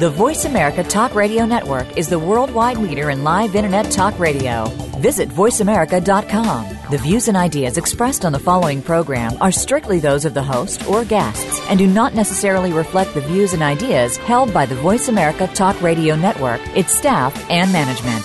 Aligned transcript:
The 0.00 0.08
Voice 0.08 0.46
America 0.46 0.82
Talk 0.82 1.14
Radio 1.14 1.44
Network 1.44 1.98
is 1.98 2.08
the 2.08 2.18
worldwide 2.18 2.78
leader 2.78 3.10
in 3.10 3.22
live 3.22 3.54
Internet 3.54 3.90
talk 3.90 4.18
radio. 4.18 4.64
Visit 4.98 5.28
VoiceAmerica.com. 5.28 6.78
The 6.90 6.96
views 6.96 7.28
and 7.28 7.36
ideas 7.36 7.76
expressed 7.76 8.24
on 8.24 8.32
the 8.32 8.38
following 8.38 8.80
program 8.80 9.36
are 9.42 9.52
strictly 9.52 10.00
those 10.00 10.24
of 10.24 10.32
the 10.32 10.42
host 10.42 10.88
or 10.88 11.04
guests 11.04 11.60
and 11.68 11.78
do 11.78 11.86
not 11.86 12.14
necessarily 12.14 12.72
reflect 12.72 13.12
the 13.12 13.20
views 13.20 13.52
and 13.52 13.62
ideas 13.62 14.16
held 14.16 14.54
by 14.54 14.64
the 14.64 14.74
Voice 14.76 15.08
America 15.08 15.46
Talk 15.48 15.78
Radio 15.82 16.16
Network, 16.16 16.62
its 16.74 16.94
staff, 16.94 17.34
and 17.50 17.70
management. 17.70 18.24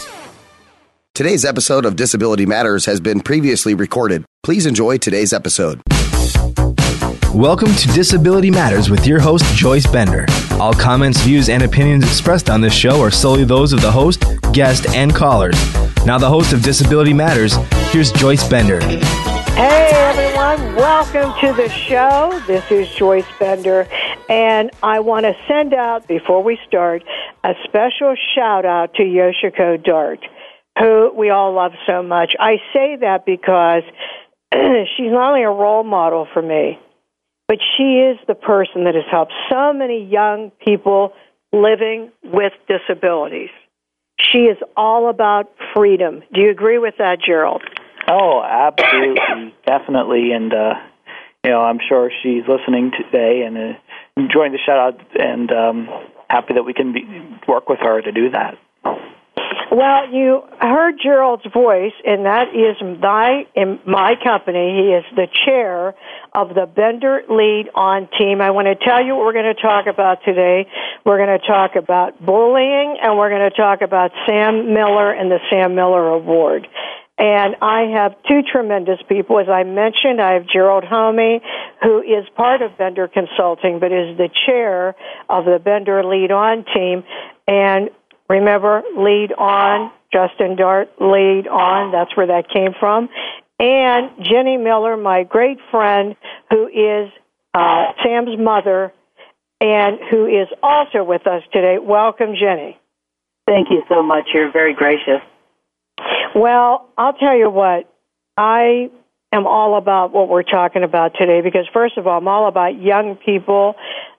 Today's 1.14 1.44
episode 1.44 1.84
of 1.84 1.98
Disability 1.98 2.46
Matters 2.46 2.86
has 2.86 3.02
been 3.02 3.20
previously 3.20 3.76
recorded. 3.76 4.24
Please 4.44 4.66
enjoy 4.66 4.98
today's 4.98 5.34
episode. 5.34 5.82
Welcome 7.36 7.76
to 7.76 7.88
Disability 7.90 8.50
Matters 8.50 8.90
with 8.90 9.06
your 9.06 9.20
host, 9.20 9.44
Joyce 9.56 9.86
Bender. 9.86 10.26
All 10.52 10.74
comments, 10.74 11.20
views, 11.20 11.50
and 11.50 11.64
opinions 11.64 12.06
expressed 12.06 12.50
on 12.50 12.62
this 12.62 12.74
show 12.74 13.02
are 13.02 13.12
solely 13.12 13.44
those 13.44 13.74
of 13.74 13.82
the 13.82 13.92
host, 13.92 14.24
guest, 14.54 14.88
and 14.96 15.14
callers. 15.14 15.58
Now, 16.06 16.18
the 16.18 16.30
host 16.30 16.54
of 16.54 16.64
Disability 16.64 17.12
Matters, 17.12 17.58
here's 17.92 18.14
Joyce 18.14 18.48
Bender. 18.48 18.80
Hey 18.80 19.90
everyone, 19.92 20.76
welcome 20.78 21.38
to 21.42 21.52
the 21.62 21.68
show. 21.68 22.42
This 22.48 22.72
is 22.72 22.88
Joyce 22.96 23.28
Bender, 23.38 23.86
and 24.30 24.72
I 24.82 25.02
want 25.02 25.26
to 25.26 25.36
send 25.46 25.74
out, 25.74 26.08
before 26.08 26.42
we 26.42 26.58
start, 26.66 27.04
a 27.44 27.54
special 27.66 28.16
shout 28.34 28.64
out 28.64 28.94
to 28.94 29.04
Yoshiko 29.04 29.84
Dart, 29.84 30.26
who 30.80 31.12
we 31.14 31.32
all 31.32 31.54
love 31.54 31.74
so 31.86 32.02
much. 32.02 32.34
I 32.40 32.62
say 32.72 32.96
that 33.02 33.26
because 33.26 33.84
she's 34.54 35.12
not 35.12 35.32
only 35.32 35.44
a 35.44 35.50
role 35.50 35.84
model 35.84 36.30
for 36.34 36.42
me, 36.42 36.80
but 37.48 37.58
she 37.78 38.00
is 38.00 38.18
the 38.28 38.36
person 38.36 38.86
that 38.86 38.96
has 38.96 39.04
helped 39.10 39.34
so 39.52 39.74
many 39.74 40.04
young 40.04 40.52
people 40.64 41.14
living 41.54 42.12
with 42.24 42.54
disabilities. 42.68 43.50
She 44.20 44.40
is 44.40 44.58
all 44.76 45.10
about 45.10 45.52
freedom. 45.76 46.24
Do 46.34 46.42
you 46.42 46.50
agree 46.50 46.80
with 46.80 46.96
that, 46.98 47.20
Gerald? 47.26 47.64
Oh, 48.08 48.42
absolutely, 48.44 49.54
definitely, 49.66 50.32
and 50.32 50.54
uh, 50.54 50.74
you 51.44 51.52
know, 51.52 51.62
I'm 51.62 51.80
sure 51.88 52.12
she's 52.24 52.44
listening 52.48 52.92
today 52.92 53.44
and 53.46 53.58
uh, 53.58 53.78
enjoying 54.18 54.52
the 54.52 54.60
shout 54.66 54.78
out, 54.78 55.02
and 55.16 55.52
um, 55.52 55.90
happy 56.30 56.54
that 56.54 56.64
we 56.64 56.74
can 56.74 56.94
be, 56.94 57.02
work 57.48 57.68
with 57.70 57.80
her 57.82 58.02
to 58.02 58.12
do 58.12 58.30
that. 58.32 58.58
Well, 59.72 60.10
you 60.14 60.44
heard 60.62 60.96
Gerald's 61.02 61.46
voice, 61.52 61.94
and 62.06 62.26
that 62.26 62.50
is 62.54 62.78
my 63.02 63.46
in 63.56 63.80
my 63.86 64.14
company. 64.24 64.78
He 64.78 64.94
is 64.94 65.04
the 65.16 65.28
chair 65.46 65.96
of 66.34 66.50
the 66.50 66.66
Bender 66.68 67.24
Lead 67.30 67.70
On 67.74 68.08
team. 68.18 68.42
I 68.42 68.52
want 68.52 68.68
to 68.68 68.76
tell 68.76 69.04
you 69.04 69.16
what 69.16 69.26
we're 69.26 69.34
going 69.34 69.54
to 69.56 69.62
talk 69.62 69.88
about 69.88 70.20
today. 70.24 70.68
We're 71.04 71.18
going 71.18 71.40
to 71.40 71.46
talk 71.46 71.76
about 71.76 72.24
bullying, 72.24 72.98
and 73.02 73.18
we're 73.18 73.30
going 73.30 73.50
to 73.50 73.56
talk 73.56 73.82
about 73.82 74.12
Sam 74.28 74.74
Miller 74.74 75.12
and 75.12 75.32
the 75.32 75.40
Sam 75.50 75.74
Miller 75.74 76.10
Award. 76.10 76.68
And 77.18 77.56
I 77.62 77.94
have 77.96 78.16
two 78.28 78.42
tremendous 78.44 79.00
people. 79.08 79.40
As 79.40 79.48
I 79.48 79.64
mentioned, 79.64 80.22
I 80.22 80.34
have 80.34 80.48
Gerald 80.48 80.84
Homme, 80.84 81.40
who 81.82 82.02
is 82.02 82.28
part 82.36 82.62
of 82.62 82.78
Bender 82.78 83.08
Consulting, 83.08 83.80
but 83.80 83.92
is 83.92 84.18
the 84.18 84.30
chair 84.46 84.96
of 85.30 85.46
the 85.46 85.60
Bender 85.64 86.04
Lead 86.04 86.32
On 86.32 86.66
team. 86.74 87.04
And 87.48 87.90
remember, 88.30 88.82
lead 88.98 89.32
on, 89.38 89.92
Justin 90.12 90.56
Dart, 90.56 90.90
lead 91.00 91.48
on. 91.48 91.92
That's 91.92 92.16
where 92.16 92.28
that 92.28 92.50
came 92.50 92.74
from. 92.80 93.10
And 93.60 94.12
Ginny 94.22 94.58
Miller, 94.58 94.98
my 94.98 95.24
great 95.24 95.58
friend, 95.72 96.16
who 96.50 96.68
is 96.68 97.12
uh, 97.54 97.86
Sam's 98.04 98.38
mother 98.38 98.92
and 99.62 100.00
who 100.12 100.26
is 100.26 100.48
also 100.62 101.04
with 101.04 101.26
us 101.28 101.44
today. 101.54 101.78
Welcome, 101.82 102.36
Ginny. 102.40 102.78
Thank 103.48 103.70
you 103.70 103.84
so 103.90 104.04
much. 104.04 104.26
You're 104.34 104.52
very 104.52 104.74
gracious. 104.74 105.22
Well, 106.36 106.90
I'll 106.98 107.14
tell 107.14 107.38
you 107.38 107.50
what, 107.50 107.90
I 108.36 108.90
am 109.32 109.48
all 109.48 109.78
about 109.78 110.12
what 110.12 110.28
we're 110.28 110.44
talking 110.44 110.84
about 110.84 111.14
today 111.18 111.42
because, 111.42 111.66
first 111.74 111.98
of 111.98 112.08
all, 112.08 112.18
I'm 112.18 112.28
all 112.28 112.48
about 112.48 112.82
young 112.82 113.16
people, 113.16 113.76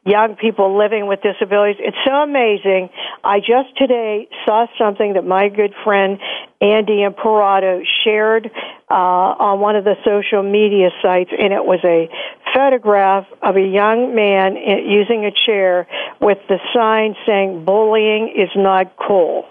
young 0.06 0.36
people 0.36 0.78
living 0.78 1.08
with 1.08 1.20
disabilities. 1.20 1.76
It's 1.80 1.96
so 2.06 2.14
amazing. 2.22 2.88
I 3.24 3.40
just 3.40 3.76
today 3.76 4.28
saw 4.46 4.66
something 4.78 5.14
that 5.14 5.26
my 5.26 5.48
good 5.48 5.74
friend 5.84 6.18
Andy 6.60 7.02
Imparato 7.02 7.82
shared 8.04 8.50
uh, 8.88 8.94
on 8.94 9.60
one 9.60 9.74
of 9.74 9.84
the 9.84 9.96
social 10.04 10.42
media 10.42 10.90
sites, 11.02 11.30
and 11.36 11.52
it 11.52 11.64
was 11.64 11.80
a 11.84 12.08
photograph 12.54 13.26
of 13.42 13.56
a 13.56 13.60
young 13.60 14.14
man 14.14 14.54
using 14.54 15.26
a 15.26 15.32
chair 15.44 15.88
with 16.20 16.38
the 16.48 16.58
sign 16.72 17.16
saying, 17.26 17.64
Bullying 17.64 18.32
is 18.36 18.50
not 18.54 18.96
cool. 18.96 19.44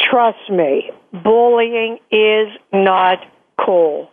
Trust 0.00 0.50
me, 0.50 0.90
bullying 1.12 1.98
is 2.10 2.48
not 2.72 3.18
cool. 3.58 4.08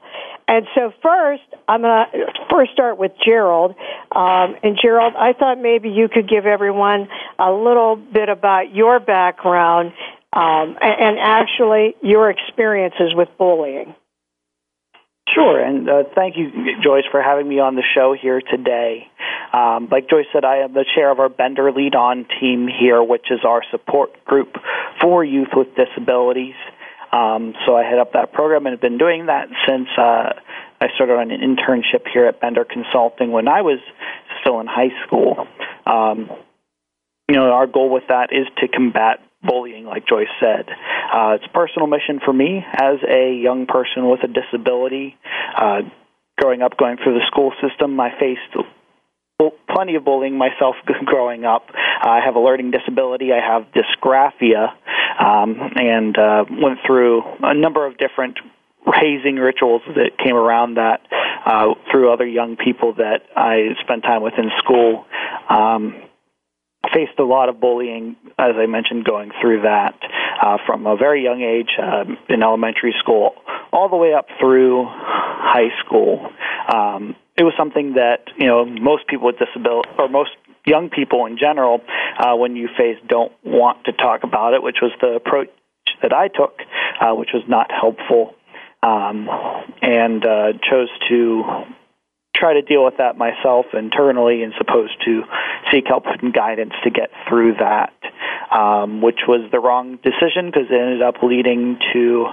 And 0.51 0.67
so 0.75 0.91
first, 1.01 1.43
I'm 1.65 1.81
going 1.81 2.05
to 2.11 2.25
first 2.49 2.73
start 2.73 2.97
with 2.97 3.13
Gerald. 3.23 3.73
Um, 4.11 4.57
and 4.61 4.77
Gerald, 4.81 5.13
I 5.17 5.31
thought 5.31 5.57
maybe 5.57 5.87
you 5.87 6.09
could 6.09 6.27
give 6.27 6.45
everyone 6.45 7.07
a 7.39 7.49
little 7.53 7.95
bit 7.95 8.27
about 8.27 8.75
your 8.75 8.99
background 8.99 9.93
um, 10.33 10.77
and, 10.81 10.99
and 10.99 11.19
actually 11.21 11.95
your 12.03 12.29
experiences 12.29 13.13
with 13.15 13.29
bullying. 13.37 13.95
Sure, 15.33 15.63
and 15.63 15.89
uh, 15.89 16.03
thank 16.13 16.35
you, 16.35 16.51
Joyce, 16.83 17.05
for 17.09 17.21
having 17.21 17.47
me 17.47 17.59
on 17.59 17.75
the 17.75 17.83
show 17.95 18.13
here 18.13 18.41
today. 18.41 19.07
Um, 19.53 19.87
like 19.89 20.09
Joyce 20.09 20.25
said, 20.33 20.43
I 20.43 20.57
am 20.57 20.73
the 20.73 20.83
chair 20.95 21.09
of 21.09 21.21
our 21.21 21.29
Bender 21.29 21.71
Lead 21.71 21.95
On 21.95 22.25
team 22.41 22.67
here, 22.67 23.01
which 23.01 23.31
is 23.31 23.39
our 23.45 23.61
support 23.71 24.25
group 24.25 24.57
for 24.99 25.23
youth 25.23 25.49
with 25.55 25.69
disabilities. 25.75 26.55
Um, 27.11 27.53
so 27.65 27.75
I 27.75 27.83
head 27.83 27.99
up 27.99 28.13
that 28.13 28.31
program 28.31 28.65
and 28.65 28.73
have 28.73 28.81
been 28.81 28.97
doing 28.97 29.25
that 29.25 29.49
since 29.67 29.87
uh, 29.97 30.33
I 30.79 30.87
started 30.95 31.13
on 31.13 31.31
an 31.31 31.41
internship 31.41 32.07
here 32.11 32.25
at 32.25 32.39
Bender 32.39 32.65
Consulting 32.65 33.31
when 33.31 33.47
I 33.47 33.61
was 33.61 33.79
still 34.41 34.59
in 34.59 34.67
high 34.67 34.91
school. 35.05 35.47
Um, 35.85 36.29
you 37.29 37.35
know, 37.35 37.51
our 37.51 37.67
goal 37.67 37.89
with 37.89 38.03
that 38.09 38.29
is 38.31 38.47
to 38.57 38.67
combat 38.67 39.19
bullying, 39.43 39.85
like 39.85 40.07
Joyce 40.07 40.27
said. 40.39 40.67
Uh, 40.69 41.35
it's 41.35 41.45
a 41.45 41.53
personal 41.53 41.87
mission 41.87 42.19
for 42.23 42.33
me 42.33 42.63
as 42.73 42.97
a 43.07 43.33
young 43.33 43.65
person 43.65 44.09
with 44.09 44.21
a 44.23 44.27
disability. 44.27 45.17
Uh, 45.55 45.81
growing 46.37 46.61
up, 46.61 46.77
going 46.77 46.97
through 46.97 47.13
the 47.13 47.25
school 47.27 47.51
system, 47.61 47.99
I 47.99 48.09
faced 48.19 48.55
plenty 49.73 49.95
of 49.95 50.05
bullying 50.05 50.37
myself 50.37 50.75
growing 51.05 51.45
up. 51.45 51.65
I 51.73 52.19
have 52.23 52.35
a 52.35 52.39
learning 52.39 52.71
disability. 52.71 53.31
I 53.33 53.39
have 53.39 53.67
dysgraphia, 53.73 54.73
um, 55.19 55.57
and 55.75 56.17
uh, 56.17 56.45
went 56.49 56.79
through 56.85 57.23
a 57.41 57.53
number 57.53 57.85
of 57.85 57.97
different 57.97 58.37
hazing 58.93 59.35
rituals 59.35 59.81
that 59.95 60.17
came 60.17 60.35
around 60.35 60.75
that 60.75 61.01
uh, 61.45 61.73
through 61.91 62.11
other 62.11 62.27
young 62.27 62.57
people 62.57 62.93
that 62.95 63.21
I 63.35 63.75
spent 63.81 64.03
time 64.03 64.21
with 64.21 64.33
in 64.37 64.49
school. 64.59 65.05
Um, 65.49 65.95
faced 66.93 67.17
a 67.19 67.23
lot 67.23 67.49
of 67.49 67.59
bullying, 67.59 68.15
as 68.37 68.55
I 68.57 68.65
mentioned, 68.65 69.05
going 69.05 69.31
through 69.39 69.61
that 69.61 69.95
uh, 70.41 70.57
from 70.65 70.87
a 70.87 70.95
very 70.95 71.23
young 71.23 71.41
age 71.41 71.69
uh, 71.81 72.05
in 72.33 72.43
elementary 72.43 72.93
school 72.99 73.35
all 73.71 73.89
the 73.89 73.95
way 73.95 74.13
up 74.13 74.25
through 74.39 74.85
high 74.87 75.69
school. 75.85 76.27
Um, 76.73 77.15
it 77.37 77.43
was 77.43 77.53
something 77.57 77.93
that 77.93 78.25
you 78.37 78.47
know 78.47 78.65
most 78.65 79.07
people 79.07 79.27
with 79.27 79.37
disability 79.39 79.89
or 79.97 80.09
most 80.09 80.31
young 80.65 80.89
people 80.89 81.25
in 81.25 81.37
general, 81.37 81.81
uh, 82.19 82.35
when 82.35 82.55
you 82.55 82.67
face, 82.77 82.97
don't 83.07 83.31
want 83.43 83.85
to 83.85 83.93
talk 83.93 84.23
about 84.23 84.53
it, 84.53 84.61
which 84.61 84.77
was 84.81 84.91
the 85.01 85.15
approach 85.15 85.49
that 86.01 86.13
I 86.13 86.27
took, 86.27 86.59
uh, 86.99 87.13
which 87.15 87.29
was 87.33 87.43
not 87.47 87.71
helpful, 87.71 88.35
um, 88.83 89.27
and 89.81 90.25
uh, 90.25 90.53
chose 90.69 90.89
to 91.09 91.43
try 92.41 92.53
to 92.53 92.63
deal 92.63 92.83
with 92.83 92.97
that 92.97 93.17
myself 93.17 93.67
internally 93.73 94.41
and 94.41 94.51
supposed 94.57 94.97
to 95.05 95.21
seek 95.71 95.85
help 95.87 96.05
and 96.07 96.33
guidance 96.33 96.73
to 96.83 96.89
get 96.89 97.11
through 97.29 97.53
that, 97.61 97.93
um, 98.51 99.01
which 99.01 99.21
was 99.27 99.47
the 99.51 99.59
wrong 99.59 99.97
decision 100.01 100.49
because 100.49 100.65
it 100.69 100.73
ended 100.73 101.03
up 101.03 101.21
leading 101.21 101.77
to 101.93 102.25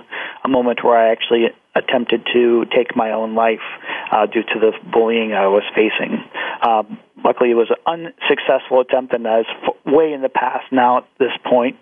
a 0.44 0.48
moment 0.48 0.82
where 0.82 0.96
I 0.96 1.12
actually 1.12 1.52
attempted 1.76 2.26
to 2.32 2.64
take 2.74 2.96
my 2.96 3.12
own 3.12 3.34
life 3.34 3.62
uh, 4.10 4.26
due 4.26 4.42
to 4.42 4.58
the 4.58 4.72
bullying 4.90 5.34
I 5.34 5.46
was 5.46 5.62
facing. 5.76 6.24
Um, 6.66 6.98
luckily, 7.22 7.50
it 7.50 7.54
was 7.54 7.68
an 7.70 7.76
unsuccessful 7.86 8.80
attempt, 8.80 9.12
and 9.12 9.26
that 9.26 9.40
is 9.40 9.46
f- 9.62 9.92
way 9.92 10.12
in 10.12 10.22
the 10.22 10.28
past 10.28 10.72
now 10.72 10.98
at 10.98 11.06
this 11.18 11.36
point. 11.44 11.78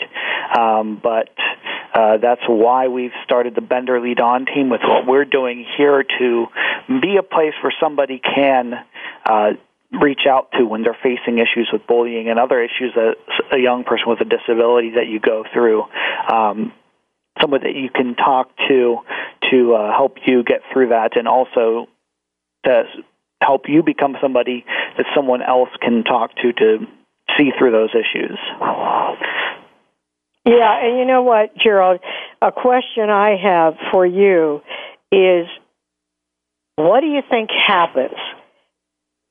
Um, 0.58 1.00
but 1.02 1.30
uh, 1.96 2.18
that's 2.18 2.42
why 2.46 2.88
we've 2.88 3.16
started 3.24 3.54
the 3.54 3.62
Bender 3.62 3.98
Lead 4.00 4.20
On 4.20 4.44
team 4.44 4.68
with 4.68 4.82
what 4.84 5.06
we're 5.06 5.24
doing 5.24 5.64
here 5.78 6.04
to 6.18 6.46
be 7.00 7.16
a 7.16 7.22
place 7.22 7.54
where 7.62 7.72
somebody 7.80 8.20
can 8.20 8.74
uh, 9.24 9.52
reach 9.90 10.26
out 10.28 10.50
to 10.58 10.66
when 10.66 10.82
they're 10.82 10.98
facing 11.02 11.38
issues 11.38 11.70
with 11.72 11.86
bullying 11.86 12.28
and 12.28 12.38
other 12.38 12.62
issues 12.62 12.92
that 12.94 13.14
a 13.50 13.58
young 13.58 13.84
person 13.84 14.04
with 14.08 14.20
a 14.20 14.26
disability 14.26 14.90
that 14.96 15.06
you 15.06 15.20
go 15.20 15.44
through. 15.54 15.84
Um, 16.30 16.74
someone 17.40 17.62
that 17.62 17.74
you 17.74 17.88
can 17.88 18.14
talk 18.14 18.50
to 18.68 18.98
to 19.50 19.74
uh, 19.74 19.96
help 19.96 20.16
you 20.26 20.44
get 20.44 20.60
through 20.72 20.88
that, 20.90 21.16
and 21.16 21.26
also 21.26 21.86
to 22.66 22.82
help 23.40 23.68
you 23.68 23.82
become 23.82 24.16
somebody 24.20 24.66
that 24.98 25.06
someone 25.14 25.40
else 25.40 25.70
can 25.80 26.04
talk 26.04 26.34
to 26.36 26.52
to 26.52 26.86
see 27.38 27.52
through 27.58 27.72
those 27.72 27.90
issues. 27.94 28.38
Yeah, 30.46 30.84
and 30.84 30.98
you 30.98 31.04
know 31.04 31.22
what, 31.22 31.56
Gerald? 31.58 32.00
A 32.40 32.52
question 32.52 33.10
I 33.10 33.36
have 33.42 33.74
for 33.90 34.06
you 34.06 34.62
is 35.10 35.46
what 36.76 37.00
do 37.00 37.06
you 37.06 37.22
think 37.28 37.50
happens 37.50 38.14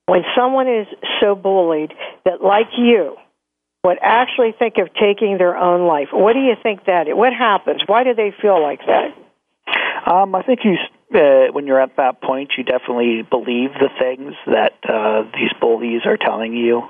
when 0.07 0.23
someone 0.35 0.67
is 0.67 0.87
so 1.21 1.35
bullied 1.35 1.93
that, 2.25 2.43
like 2.43 2.67
you, 2.77 3.15
would 3.85 3.97
actually 4.01 4.53
think 4.57 4.75
of 4.77 4.89
taking 4.99 5.37
their 5.37 5.55
own 5.55 5.87
life? 5.87 6.07
What 6.11 6.33
do 6.33 6.39
you 6.39 6.55
think 6.61 6.85
that? 6.85 7.05
What 7.15 7.33
happens? 7.33 7.81
Why 7.85 8.03
do 8.03 8.13
they 8.13 8.33
feel 8.41 8.61
like 8.61 8.81
that? 8.87 10.11
Um, 10.11 10.35
I 10.35 10.41
think 10.41 10.59
you, 10.63 10.75
uh, 11.13 11.51
when 11.51 11.67
you're 11.67 11.79
at 11.79 11.97
that 11.97 12.21
point, 12.21 12.51
you 12.57 12.63
definitely 12.63 13.21
believe 13.21 13.71
the 13.73 13.89
things 13.99 14.33
that 14.47 14.73
uh, 14.87 15.23
these 15.33 15.51
bullies 15.59 16.01
are 16.05 16.17
telling 16.17 16.53
you 16.53 16.81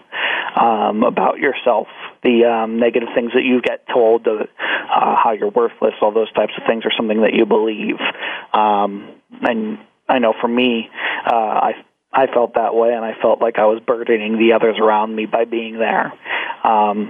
um, 0.56 1.04
about 1.04 1.40
yourself. 1.40 1.88
The 2.24 2.46
um, 2.46 2.80
negative 2.80 3.10
things 3.14 3.34
that 3.34 3.44
you 3.44 3.62
get 3.62 3.86
told, 3.88 4.28
uh, 4.28 4.46
how 4.90 5.36
you're 5.38 5.50
worthless, 5.50 5.94
all 6.02 6.12
those 6.12 6.32
types 6.34 6.54
of 6.58 6.64
things 6.66 6.86
are 6.86 6.94
something 6.96 7.22
that 7.22 7.34
you 7.34 7.46
believe. 7.46 8.00
Um, 8.54 9.12
and 9.42 9.80
I 10.08 10.20
know 10.20 10.34
for 10.40 10.48
me, 10.48 10.90
uh, 11.26 11.36
I 11.36 11.74
I 12.16 12.28
felt 12.28 12.54
that 12.56 12.74
way, 12.74 12.94
and 12.94 13.04
I 13.04 13.14
felt 13.22 13.42
like 13.42 13.60
I 13.60 13.66
was 13.66 13.82
burdening 13.86 14.38
the 14.38 14.54
others 14.54 14.78
around 14.80 15.14
me 15.14 15.26
by 15.26 15.44
being 15.44 15.78
there. 15.78 16.14
Um, 16.64 17.10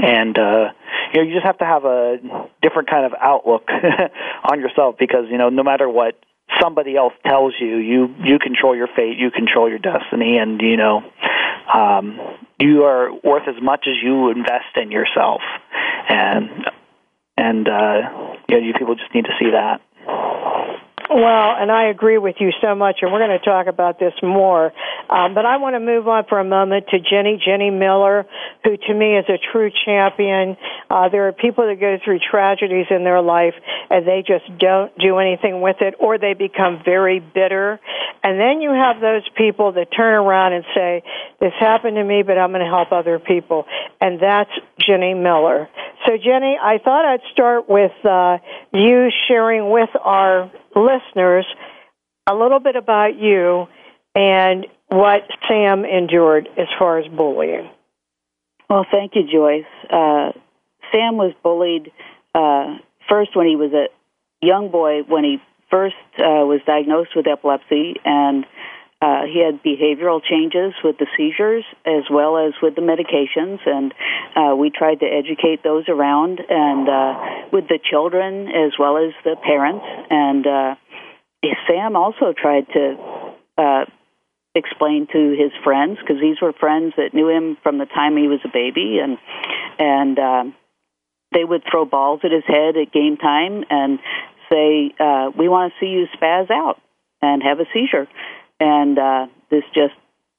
and 0.00 0.38
uh, 0.38 0.72
you 1.12 1.20
know, 1.20 1.26
you 1.28 1.34
just 1.34 1.46
have 1.46 1.58
to 1.58 1.64
have 1.64 1.84
a 1.84 2.16
different 2.62 2.90
kind 2.90 3.06
of 3.06 3.12
outlook 3.20 3.68
on 4.50 4.60
yourself 4.60 4.96
because 4.98 5.26
you 5.30 5.38
know, 5.38 5.48
no 5.48 5.62
matter 5.62 5.88
what 5.88 6.18
somebody 6.60 6.96
else 6.96 7.14
tells 7.26 7.54
you, 7.60 7.76
you 7.76 8.14
you 8.22 8.38
control 8.38 8.76
your 8.76 8.88
fate, 8.88 9.18
you 9.18 9.30
control 9.30 9.68
your 9.68 9.78
destiny, 9.78 10.38
and 10.38 10.60
you 10.60 10.76
know, 10.76 11.02
um, 11.72 12.18
you 12.58 12.84
are 12.84 13.12
worth 13.12 13.48
as 13.48 13.62
much 13.62 13.86
as 13.88 13.94
you 14.02 14.30
invest 14.30 14.76
in 14.76 14.90
yourself, 14.90 15.40
and 16.08 16.48
and 17.36 17.68
uh, 17.68 18.34
you 18.48 18.60
know, 18.60 18.66
you 18.66 18.72
people 18.78 18.94
just 18.94 19.14
need 19.14 19.24
to 19.24 19.34
see 19.38 19.50
that. 19.50 19.80
Well, 21.10 21.54
and 21.58 21.70
I 21.70 21.88
agree 21.88 22.16
with 22.16 22.36
you 22.40 22.50
so 22.62 22.74
much, 22.74 22.98
and 23.02 23.12
we're 23.12 23.18
going 23.18 23.38
to 23.38 23.44
talk 23.44 23.66
about 23.66 23.98
this 23.98 24.14
more. 24.22 24.72
Um, 25.10 25.34
but 25.34 25.44
I 25.44 25.58
want 25.58 25.74
to 25.74 25.80
move 25.80 26.08
on 26.08 26.24
for 26.28 26.40
a 26.40 26.44
moment 26.44 26.86
to 26.88 26.98
Ginny, 26.98 27.38
Ginny 27.44 27.70
Miller, 27.70 28.24
who 28.64 28.76
to 28.76 28.94
me 28.94 29.18
is 29.18 29.26
a 29.28 29.36
true 29.52 29.70
champion. 29.84 30.56
Uh, 30.88 31.10
there 31.10 31.28
are 31.28 31.32
people 31.32 31.66
that 31.66 31.78
go 31.78 31.98
through 32.02 32.20
tragedies 32.20 32.86
in 32.88 33.04
their 33.04 33.20
life 33.20 33.54
and 33.90 34.08
they 34.08 34.24
just 34.26 34.46
don't 34.58 34.96
do 34.98 35.18
anything 35.18 35.60
with 35.60 35.76
it, 35.80 35.94
or 36.00 36.16
they 36.16 36.32
become 36.32 36.80
very 36.82 37.20
bitter. 37.20 37.78
And 38.22 38.40
then 38.40 38.62
you 38.62 38.70
have 38.70 39.00
those 39.00 39.28
people 39.36 39.72
that 39.72 39.88
turn 39.94 40.14
around 40.14 40.54
and 40.54 40.64
say, 40.74 41.02
This 41.38 41.52
happened 41.60 41.96
to 41.96 42.04
me, 42.04 42.22
but 42.22 42.38
I'm 42.38 42.50
going 42.50 42.64
to 42.64 42.70
help 42.70 42.92
other 42.92 43.18
people. 43.18 43.66
And 44.00 44.18
that's 44.20 44.50
Ginny 44.80 45.12
Miller. 45.12 45.68
So, 46.06 46.16
Ginny, 46.16 46.58
I 46.60 46.78
thought 46.78 47.04
I'd 47.04 47.20
start 47.32 47.68
with 47.68 47.92
uh, 48.04 48.38
you 48.72 49.10
sharing 49.28 49.70
with 49.70 49.90
our 50.02 50.50
listeners 50.74 51.46
a 52.26 52.34
little 52.34 52.60
bit 52.60 52.76
about 52.76 53.16
you 53.18 53.66
and 54.14 54.66
what 54.88 55.22
Sam 55.48 55.84
endured 55.84 56.48
as 56.56 56.68
far 56.78 56.98
as 56.98 57.06
bullying. 57.08 57.68
Well, 58.68 58.86
thank 58.90 59.12
you, 59.14 59.22
Joyce. 59.30 59.64
Uh, 59.90 60.32
Sam 60.92 61.16
was 61.16 61.32
bullied 61.42 61.92
uh, 62.34 62.78
first 63.08 63.36
when 63.36 63.46
he 63.46 63.56
was 63.56 63.72
a 63.72 63.86
young 64.44 64.70
boy, 64.70 65.02
when 65.06 65.24
he 65.24 65.38
first 65.70 65.96
uh, 66.18 66.46
was 66.46 66.60
diagnosed 66.66 67.10
with 67.16 67.26
epilepsy, 67.26 67.94
and 68.04 68.46
uh, 69.04 69.26
he 69.26 69.44
had 69.44 69.62
behavioral 69.62 70.22
changes 70.24 70.72
with 70.82 70.96
the 70.96 71.06
seizures 71.14 71.64
as 71.84 72.04
well 72.10 72.38
as 72.38 72.54
with 72.62 72.74
the 72.74 72.80
medications, 72.80 73.58
and 73.66 73.92
uh, 74.34 74.56
we 74.56 74.70
tried 74.70 75.00
to 75.00 75.06
educate 75.06 75.62
those 75.62 75.84
around 75.88 76.40
and 76.48 76.88
uh, 76.88 77.14
with 77.52 77.68
the 77.68 77.78
children 77.78 78.48
as 78.48 78.72
well 78.78 78.96
as 78.96 79.12
the 79.22 79.36
parents. 79.44 79.84
And 80.08 80.46
uh, 80.46 80.74
Sam 81.68 81.96
also 81.96 82.32
tried 82.32 82.66
to 82.72 82.96
uh, 83.58 83.84
explain 84.54 85.06
to 85.12 85.36
his 85.36 85.52
friends 85.62 85.98
because 86.00 86.16
these 86.18 86.40
were 86.40 86.54
friends 86.54 86.94
that 86.96 87.12
knew 87.12 87.28
him 87.28 87.58
from 87.62 87.76
the 87.76 87.86
time 87.86 88.16
he 88.16 88.28
was 88.28 88.40
a 88.42 88.48
baby, 88.48 89.00
and 89.02 89.18
and 89.78 90.18
uh, 90.18 90.44
they 91.34 91.44
would 91.44 91.62
throw 91.70 91.84
balls 91.84 92.20
at 92.24 92.30
his 92.30 92.44
head 92.46 92.78
at 92.78 92.90
game 92.90 93.18
time 93.18 93.64
and 93.68 93.98
say, 94.50 94.94
uh, 94.98 95.30
"We 95.36 95.46
want 95.48 95.74
to 95.74 95.78
see 95.78 95.92
you 95.92 96.06
spaz 96.16 96.50
out 96.50 96.80
and 97.20 97.42
have 97.42 97.60
a 97.60 97.66
seizure." 97.74 98.08
And 98.60 98.98
uh, 98.98 99.26
this 99.50 99.64
just 99.74 99.94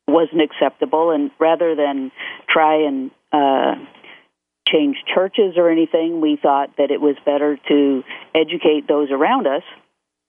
wasn't 0.08 0.42
acceptable. 0.42 1.12
And 1.12 1.32
rather 1.40 1.76
than 1.76 2.12
try 2.50 2.86
and 2.86 3.12
uh, 3.32 3.76
change 4.68 4.98
churches 5.14 5.56
or 5.58 5.70
anything, 5.70 6.22
we 6.22 6.38
thought 6.42 6.72
that 6.78 6.92
it 6.92 7.02
was 7.02 7.16
better 7.26 7.58
to 7.68 8.04
educate 8.34 8.88
those 8.88 9.10
around 9.12 9.48
us. 9.48 9.64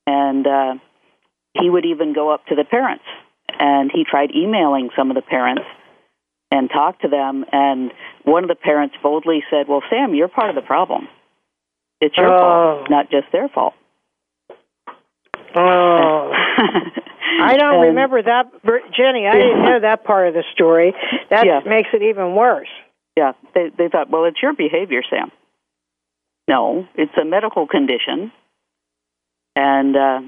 And 0.07 0.47
uh, 0.47 0.75
he 1.61 1.69
would 1.71 1.85
even 1.85 2.13
go 2.13 2.33
up 2.33 2.47
to 2.47 2.55
the 2.55 2.65
parents, 2.65 3.05
and 3.59 3.91
he 3.93 4.05
tried 4.09 4.31
emailing 4.35 4.91
some 4.97 5.11
of 5.11 5.17
the 5.17 5.23
parents 5.23 5.65
and 6.51 6.71
talked 6.71 7.03
to 7.03 7.09
them. 7.09 7.45
And 7.51 7.91
one 8.25 8.45
of 8.45 8.49
the 8.49 8.55
parents 8.55 8.95
boldly 9.03 9.43
said, 9.51 9.67
"Well, 9.69 9.83
Sam, 9.91 10.15
you're 10.15 10.29
part 10.29 10.51
of 10.51 10.55
the 10.55 10.63
problem. 10.63 11.09
It's 12.01 12.17
your 12.17 12.33
oh. 12.33 12.39
fault, 12.39 12.91
not 12.91 13.11
just 13.11 13.27
their 13.33 13.49
fault." 13.49 13.75
Oh. 15.57 16.33
I 17.41 17.57
don't 17.57 17.75
and, 17.75 17.89
remember 17.89 18.23
that, 18.23 18.53
Ginny. 18.97 19.27
I 19.27 19.33
didn't 19.33 19.63
know 19.65 19.81
that 19.81 20.05
part 20.05 20.29
of 20.29 20.35
the 20.35 20.45
story. 20.55 20.95
That 21.31 21.47
yeah. 21.47 21.61
makes 21.67 21.89
it 21.93 22.03
even 22.03 22.35
worse. 22.35 22.69
Yeah, 23.17 23.33
they 23.55 23.71
they 23.77 23.89
thought, 23.89 24.11
well, 24.11 24.25
it's 24.25 24.41
your 24.43 24.55
behavior, 24.55 25.03
Sam. 25.09 25.31
No, 26.49 26.87
it's 26.95 27.13
a 27.21 27.25
medical 27.25 27.67
condition. 27.67 28.31
And 29.57 29.97
uh, 29.97 30.21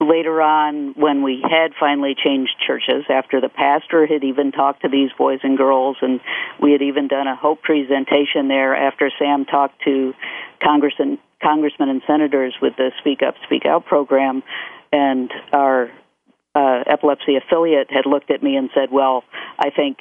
later 0.00 0.40
on, 0.40 0.94
when 0.96 1.22
we 1.22 1.42
had 1.42 1.72
finally 1.78 2.14
changed 2.14 2.52
churches, 2.66 3.04
after 3.08 3.40
the 3.40 3.48
pastor 3.48 4.06
had 4.06 4.24
even 4.24 4.52
talked 4.52 4.82
to 4.82 4.88
these 4.88 5.10
boys 5.16 5.40
and 5.42 5.56
girls, 5.56 5.96
and 6.00 6.20
we 6.60 6.72
had 6.72 6.82
even 6.82 7.08
done 7.08 7.26
a 7.26 7.36
hope 7.36 7.62
presentation 7.62 8.48
there 8.48 8.74
after 8.74 9.10
Sam 9.18 9.44
talked 9.44 9.82
to 9.84 10.14
Congressman, 10.62 11.18
congressmen 11.42 11.88
and 11.88 12.02
senators 12.06 12.54
with 12.60 12.74
the 12.76 12.90
Speak 13.00 13.22
Up, 13.22 13.34
Speak 13.44 13.66
Out 13.66 13.84
program, 13.84 14.42
and 14.92 15.32
our 15.52 15.90
uh, 16.54 16.84
epilepsy 16.86 17.36
affiliate 17.36 17.90
had 17.90 18.06
looked 18.06 18.30
at 18.30 18.42
me 18.42 18.56
and 18.56 18.70
said, 18.74 18.90
"Well, 18.92 19.24
I 19.58 19.70
think 19.70 19.98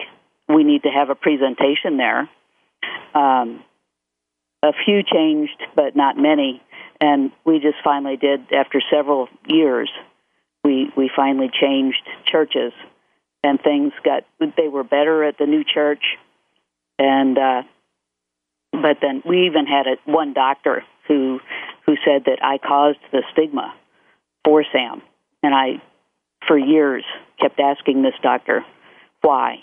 we 0.47 0.63
need 0.63 0.83
to 0.83 0.89
have 0.89 1.09
a 1.09 1.15
presentation 1.15 1.97
there." 1.97 2.29
Um, 3.15 3.63
a 4.63 4.73
few 4.85 5.01
changed, 5.03 5.59
but 5.75 5.95
not 5.95 6.17
many, 6.17 6.61
and 6.99 7.31
we 7.45 7.59
just 7.59 7.77
finally 7.83 8.17
did. 8.17 8.51
After 8.53 8.81
several 8.91 9.29
years, 9.47 9.89
we 10.63 10.91
we 10.95 11.09
finally 11.15 11.49
changed 11.49 12.05
churches, 12.25 12.73
and 13.43 13.59
things 13.61 13.93
got 14.03 14.23
they 14.57 14.67
were 14.67 14.83
better 14.83 15.23
at 15.23 15.37
the 15.37 15.45
new 15.45 15.63
church, 15.63 16.03
and 16.99 17.37
uh, 17.37 17.63
but 18.73 18.97
then 19.01 19.23
we 19.25 19.45
even 19.47 19.65
had 19.65 19.87
a, 19.87 19.95
one 20.05 20.33
doctor 20.33 20.83
who 21.07 21.39
who 21.85 21.95
said 22.05 22.25
that 22.25 22.43
I 22.43 22.57
caused 22.57 22.99
the 23.11 23.23
stigma 23.31 23.73
for 24.43 24.63
Sam. 24.71 25.01
And 25.43 25.53
I, 25.53 25.81
for 26.47 26.57
years, 26.57 27.03
kept 27.39 27.59
asking 27.59 28.01
this 28.01 28.13
doctor, 28.21 28.65
why? 29.21 29.57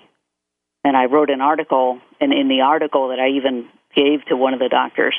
And 0.85 0.97
I 0.97 1.07
wrote 1.07 1.31
an 1.31 1.41
article, 1.41 2.01
and 2.21 2.33
in 2.33 2.49
the 2.49 2.63
article 2.63 3.09
that 3.09 3.19
I 3.19 3.29
even 3.37 3.69
gave 3.95 4.25
to 4.27 4.37
one 4.37 4.55
of 4.55 4.61
the 4.61 4.69
doctors, 4.69 5.15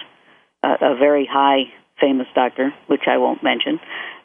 uh, 0.64 0.76
a 0.82 0.96
very 0.96 1.26
high 1.26 1.72
famous 2.00 2.28
doctor, 2.34 2.74
which 2.88 3.04
I 3.08 3.18
won't 3.18 3.44
mention, 3.44 3.80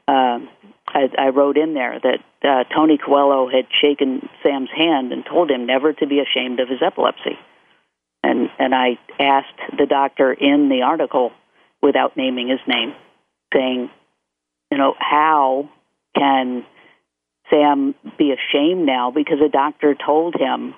uh, 0.06 0.38
I, 0.86 1.08
I 1.18 1.28
wrote 1.28 1.56
in 1.56 1.74
there 1.74 1.98
that 1.98 2.20
uh, 2.48 2.64
Tony 2.74 2.98
Coelho 2.98 3.48
had 3.48 3.66
shaken 3.80 4.28
Sam's 4.42 4.70
hand 4.76 5.12
and 5.12 5.24
told 5.24 5.50
him 5.50 5.66
never 5.66 5.92
to 5.92 6.06
be 6.06 6.20
ashamed 6.20 6.60
of 6.60 6.68
his 6.68 6.80
epilepsy. 6.82 7.38
And 8.22 8.48
and 8.58 8.74
I 8.74 8.98
asked 9.18 9.76
the 9.76 9.86
doctor 9.86 10.32
in 10.32 10.68
the 10.68 10.82
article, 10.82 11.32
without 11.82 12.16
naming 12.16 12.48
his 12.48 12.60
name, 12.66 12.94
saying, 13.52 13.90
you 14.74 14.78
know, 14.78 14.94
how 14.98 15.70
can 16.16 16.66
Sam 17.48 17.94
be 18.18 18.32
ashamed 18.32 18.84
now 18.84 19.12
because 19.12 19.38
a 19.40 19.48
doctor 19.48 19.94
told 19.94 20.34
him 20.34 20.74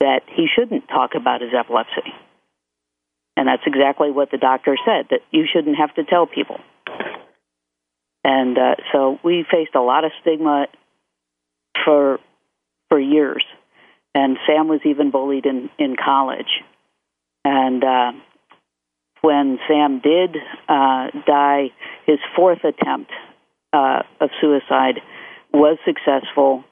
that 0.00 0.22
he 0.34 0.46
shouldn't 0.46 0.88
talk 0.88 1.10
about 1.14 1.42
his 1.42 1.50
epilepsy? 1.52 2.14
And 3.36 3.46
that's 3.46 3.64
exactly 3.66 4.10
what 4.10 4.30
the 4.30 4.38
doctor 4.38 4.74
said 4.86 5.08
that 5.10 5.20
you 5.30 5.44
shouldn't 5.52 5.76
have 5.76 5.94
to 5.96 6.04
tell 6.04 6.26
people. 6.26 6.60
And 8.24 8.56
uh, 8.56 8.76
so 8.90 9.18
we 9.22 9.44
faced 9.50 9.74
a 9.74 9.82
lot 9.82 10.04
of 10.04 10.12
stigma 10.22 10.68
for 11.84 12.18
for 12.88 12.98
years, 12.98 13.44
and 14.14 14.38
Sam 14.46 14.66
was 14.66 14.80
even 14.86 15.10
bullied 15.10 15.44
in 15.44 15.68
in 15.78 15.94
college. 16.02 16.62
And 17.44 17.84
uh, 17.84 18.12
when 19.22 19.58
Sam 19.68 20.00
did 20.00 20.36
uh, 20.68 21.08
die, 21.26 21.70
his 22.06 22.18
fourth 22.34 22.64
attempt 22.64 23.10
uh, 23.72 24.02
of 24.20 24.30
suicide 24.40 25.00
was 25.52 25.78
successful. 25.84 26.64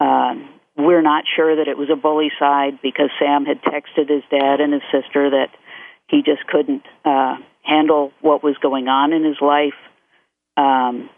Um, 0.00 0.50
we're 0.76 1.02
not 1.02 1.24
sure 1.36 1.56
that 1.56 1.68
it 1.68 1.78
was 1.78 1.88
a 1.90 1.96
bullycide 1.96 2.80
because 2.82 3.10
Sam 3.18 3.44
had 3.44 3.62
texted 3.62 4.08
his 4.08 4.22
dad 4.30 4.60
and 4.60 4.72
his 4.72 4.82
sister 4.90 5.30
that 5.30 5.48
he 6.08 6.22
just 6.22 6.46
couldn't 6.46 6.82
uh, 7.04 7.36
handle 7.62 8.12
what 8.20 8.42
was 8.42 8.56
going 8.60 8.88
on 8.88 9.12
in 9.12 9.24
his 9.24 9.36
life. 9.40 9.74
Um, 10.56 11.10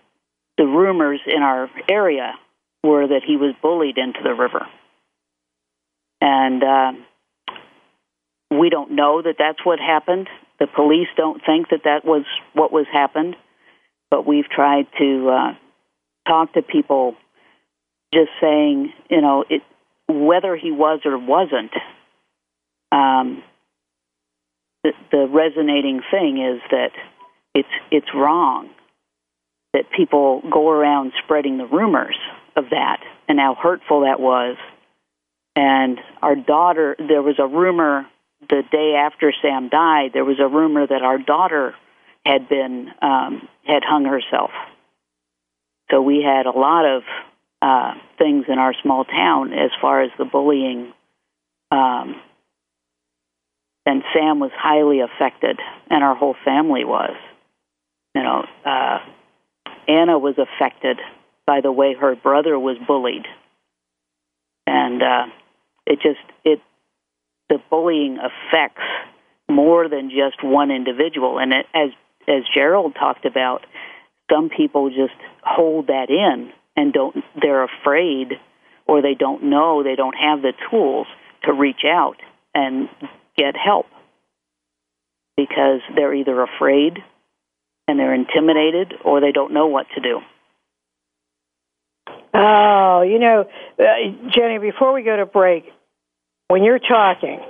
the 0.59 0.65
rumors 0.65 1.21
in 1.27 1.43
our 1.43 1.71
area 1.89 2.35
were 2.83 3.09
that 3.09 3.23
he 3.27 3.37
was 3.37 3.55
bullied 3.61 3.99
into 3.99 4.21
the 4.23 4.35
river. 4.35 4.67
And 6.21 6.63
uh, 6.63 6.93
we 8.51 8.71
don't 8.71 8.93
know 8.93 9.23
that 9.23 9.37
that's 9.39 9.65
what 9.65 9.79
happened. 9.81 10.29
The 10.59 10.67
police 10.67 11.09
don't 11.17 11.43
think 11.45 11.69
that 11.71 11.85
that 11.85 12.05
was 12.05 12.25
what 12.55 12.73
was 12.73 12.87
happened. 12.93 13.37
But 14.11 14.27
we've 14.27 14.49
tried 14.49 14.87
to 14.99 15.29
uh, 15.29 15.55
talk 16.29 16.53
to 16.55 16.63
people 16.63 17.15
just 18.15 18.31
saying, 18.41 18.93
you 19.11 19.21
know, 19.21 19.45
it, 19.51 19.63
whether 20.09 20.57
he 20.57 20.71
was 20.71 21.01
or 21.05 21.19
wasn't, 21.19 21.73
um, 22.93 23.43
the, 24.85 24.93
the 25.11 25.27
resonating 25.29 26.01
thing 26.11 26.39
is 26.39 26.61
that 26.71 26.91
it's 27.55 27.69
it's 27.91 28.07
wrong 28.15 28.71
that 29.73 29.91
people 29.95 30.43
go 30.51 30.71
around 30.71 31.13
spreading 31.25 31.59
the 31.59 31.67
rumors 31.67 32.17
of 32.57 32.71
that 32.71 33.01
and 33.29 33.39
how 33.39 33.55
hurtful 33.55 34.03
that 34.03 34.21
was. 34.21 34.57
And 35.55 35.99
our 36.23 36.35
daughter, 36.35 36.97
there 36.99 37.23
was 37.23 37.37
a 37.39 37.47
rumor 37.47 38.07
the 38.41 38.63
day 38.71 38.95
after 38.97 39.33
Sam 39.43 39.69
died. 39.69 40.11
There 40.13 40.25
was 40.25 40.39
a 40.41 40.49
rumor 40.49 40.87
that 40.87 41.03
our 41.03 41.19
daughter 41.19 41.75
had 42.25 42.49
been 42.49 42.89
um, 43.03 43.49
had 43.65 43.83
hung 43.85 44.05
herself. 44.05 44.51
So 45.91 46.03
we 46.03 46.23
had 46.23 46.47
a 46.47 46.51
lot 46.51 46.85
of 46.85 47.03
uh, 47.63 47.95
things 48.19 48.47
in 48.49 48.59
our 48.59 48.75
small 48.83 49.05
town 49.05 49.53
as 49.53 49.71
far 49.81 50.03
as 50.03 50.11
the 50.19 50.25
bullying. 50.25 50.93
Um, 51.71 52.21
and 53.87 54.03
Sam 54.13 54.41
was 54.41 54.51
highly 54.57 55.01
affected, 55.01 55.61
and 55.89 56.03
our 56.03 56.17
whole 56.17 56.35
family 56.45 56.85
was. 56.85 57.17
You 58.15 58.23
know, 58.23 58.45
uh, 58.65 58.99
Anna 59.87 60.19
was 60.19 60.35
affected 60.39 60.99
by 61.47 61.61
the 61.61 61.71
way 61.71 61.95
her 61.95 62.17
brother 62.17 62.59
was 62.59 62.77
bullied, 62.87 63.27
and 64.67 65.03
uh, 65.03 65.27
it 65.87 66.01
just 66.03 66.19
it 66.45 66.61
the 67.49 67.59
bullying 67.71 68.19
affects 68.19 68.83
more 69.49 69.89
than 69.89 70.11
just 70.11 70.43
one 70.43 70.71
individual. 70.71 71.39
And 71.39 71.53
it, 71.53 71.67
as 71.75 71.91
as 72.29 72.43
Gerald 72.55 72.95
talked 72.95 73.25
about, 73.25 73.65
some 74.31 74.51
people 74.51 74.91
just 74.91 75.15
hold 75.43 75.87
that 75.87 76.11
in 76.11 76.53
and 76.77 76.93
don't 76.93 77.17
they're 77.41 77.65
afraid 77.65 78.33
or 78.87 79.03
they 79.03 79.15
don't 79.15 79.45
know 79.45 79.83
they 79.83 79.97
don't 79.97 80.17
have 80.17 80.43
the 80.43 80.53
tools 80.71 81.07
to 81.45 81.53
reach 81.53 81.85
out 81.87 82.17
and 82.55 82.89
get 83.37 83.55
help 83.57 83.87
because 85.37 85.81
they're 85.95 86.15
either 86.15 86.43
afraid 86.43 86.99
and 87.89 87.99
they're 87.99 88.15
intimidated 88.15 88.95
or 89.05 89.21
they 89.21 89.33
don't 89.33 89.53
know 89.53 89.67
what 89.67 89.87
to 89.95 90.01
do 90.01 90.21
oh 92.35 93.03
you 93.03 93.19
know 93.19 93.49
uh, 93.79 93.85
ginny 94.31 94.59
before 94.59 94.93
we 94.93 95.03
go 95.03 95.17
to 95.17 95.27
break 95.27 95.65
when 96.49 96.63
you're 96.65 96.79
talking 96.79 97.41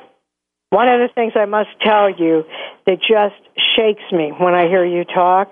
one 0.71 0.89
of 0.89 1.01
the 1.01 1.09
things 1.15 1.33
i 1.37 1.45
must 1.45 1.71
tell 1.83 2.11
you 2.11 2.45
that 2.87 2.99
just 3.01 3.41
shakes 3.77 4.03
me 4.13 4.33
when 4.39 4.55
i 4.55 4.67
hear 4.69 4.85
you 4.85 5.05
talk 5.05 5.51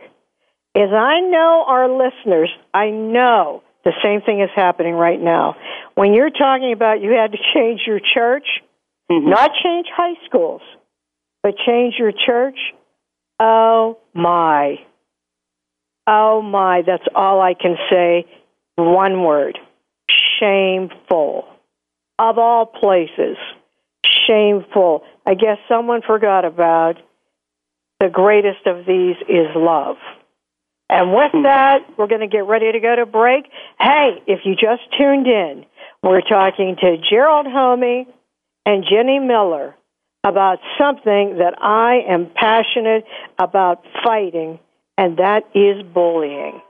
is 0.75 0.91
I 0.93 1.21
know 1.21 1.65
our 1.67 1.89
listeners, 1.89 2.51
I 2.73 2.91
know 2.91 3.63
the 3.85 3.93
same 4.03 4.23
thing 4.23 4.41
is 4.41 4.51
happening 4.55 4.95
right 4.95 5.21
now. 5.21 5.57
When 5.95 6.15
you're 6.15 6.31
talking 6.31 6.73
about 6.73 7.01
you 7.01 7.13
had 7.13 7.33
to 7.33 7.39
change 7.55 7.83
your 7.87 8.01
church, 8.01 8.47
mm-hmm. 9.11 9.31
not 9.31 9.53
change 9.63 9.87
high 9.95 10.15
schools, 10.27 10.63
but 11.43 11.55
change 11.65 11.95
your 11.99 12.13
church, 12.13 12.59
oh 13.39 13.99
my. 14.13 14.79
Oh 16.07 16.43
my, 16.43 16.83
that's 16.83 17.05
all 17.15 17.41
I 17.41 17.55
can 17.55 17.77
say. 17.91 18.27
One 18.77 19.23
word 19.23 19.59
shameful. 20.41 21.47
Of 22.19 22.39
all 22.39 22.67
places, 22.67 23.37
shameful. 24.27 25.03
I 25.27 25.35
guess 25.35 25.59
someone 25.69 26.03
forgot 26.07 26.45
about 26.45 26.95
the 28.01 28.09
greatest 28.09 28.67
of 28.67 28.87
these 28.87 29.17
is 29.29 29.49
love. 29.57 29.97
And 30.89 31.13
with 31.13 31.33
hmm. 31.33 31.43
that, 31.43 31.81
we're 31.97 32.07
going 32.07 32.21
to 32.21 32.29
get 32.29 32.47
ready 32.47 32.71
to 32.71 32.81
go 32.81 32.95
to 32.95 33.07
break. 33.07 33.47
Hey, 33.81 34.23
if 34.27 34.41
you 34.45 34.55
just 34.55 34.83
tuned 34.99 35.27
in, 35.27 35.65
we're 36.03 36.21
talking 36.21 36.77
to 36.81 36.97
Gerald 37.11 37.47
Homme 37.47 38.07
and 38.67 38.85
Ginny 38.89 39.19
Miller 39.19 39.75
about 40.23 40.59
something 40.79 41.39
that 41.39 41.55
I 41.61 42.01
am 42.09 42.31
passionate 42.35 43.05
about 43.39 43.85
fighting, 44.05 44.59
and 44.97 45.19
that 45.19 45.45
is 45.55 45.83
bullying. 45.83 46.61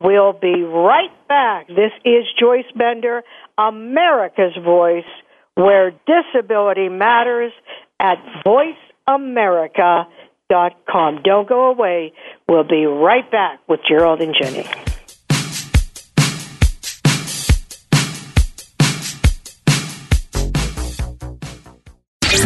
We'll 0.00 0.32
be 0.32 0.62
right 0.62 1.10
back. 1.28 1.68
This 1.68 1.92
is 2.04 2.24
Joyce 2.38 2.70
Bender, 2.76 3.22
America's 3.56 4.56
Voice, 4.64 5.04
where 5.54 5.92
disability 6.06 6.88
matters 6.88 7.52
at 7.98 8.16
Voice 8.44 8.76
America 9.06 10.06
com. 10.90 11.20
Don't 11.22 11.48
go 11.48 11.70
away. 11.70 12.12
We'll 12.48 12.64
be 12.64 12.86
right 12.86 13.30
back 13.30 13.60
with 13.68 13.80
Gerald 13.86 14.20
and 14.20 14.34
Ginny. 14.34 14.87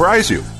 surprise 0.00 0.30
you. 0.30 0.59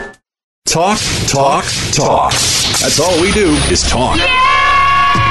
Talk, 0.65 0.99
talk, 1.27 1.65
talk. 1.91 2.31
That's 2.79 2.99
all 2.99 3.19
we 3.21 3.31
do 3.33 3.49
is 3.69 3.83
talk. 3.89 4.17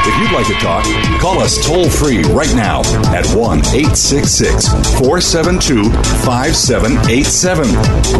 If 0.05 0.15
you'd 0.21 0.33
like 0.33 0.47
to 0.49 0.55
talk, 0.55 0.85
call 1.21 1.39
us 1.41 1.65
toll 1.67 1.89
free 1.89 2.23
right 2.25 2.53
now 2.55 2.81
at 3.15 3.25
1 3.35 3.59
866 3.61 4.69
472 4.99 5.85
5787. 6.27 7.69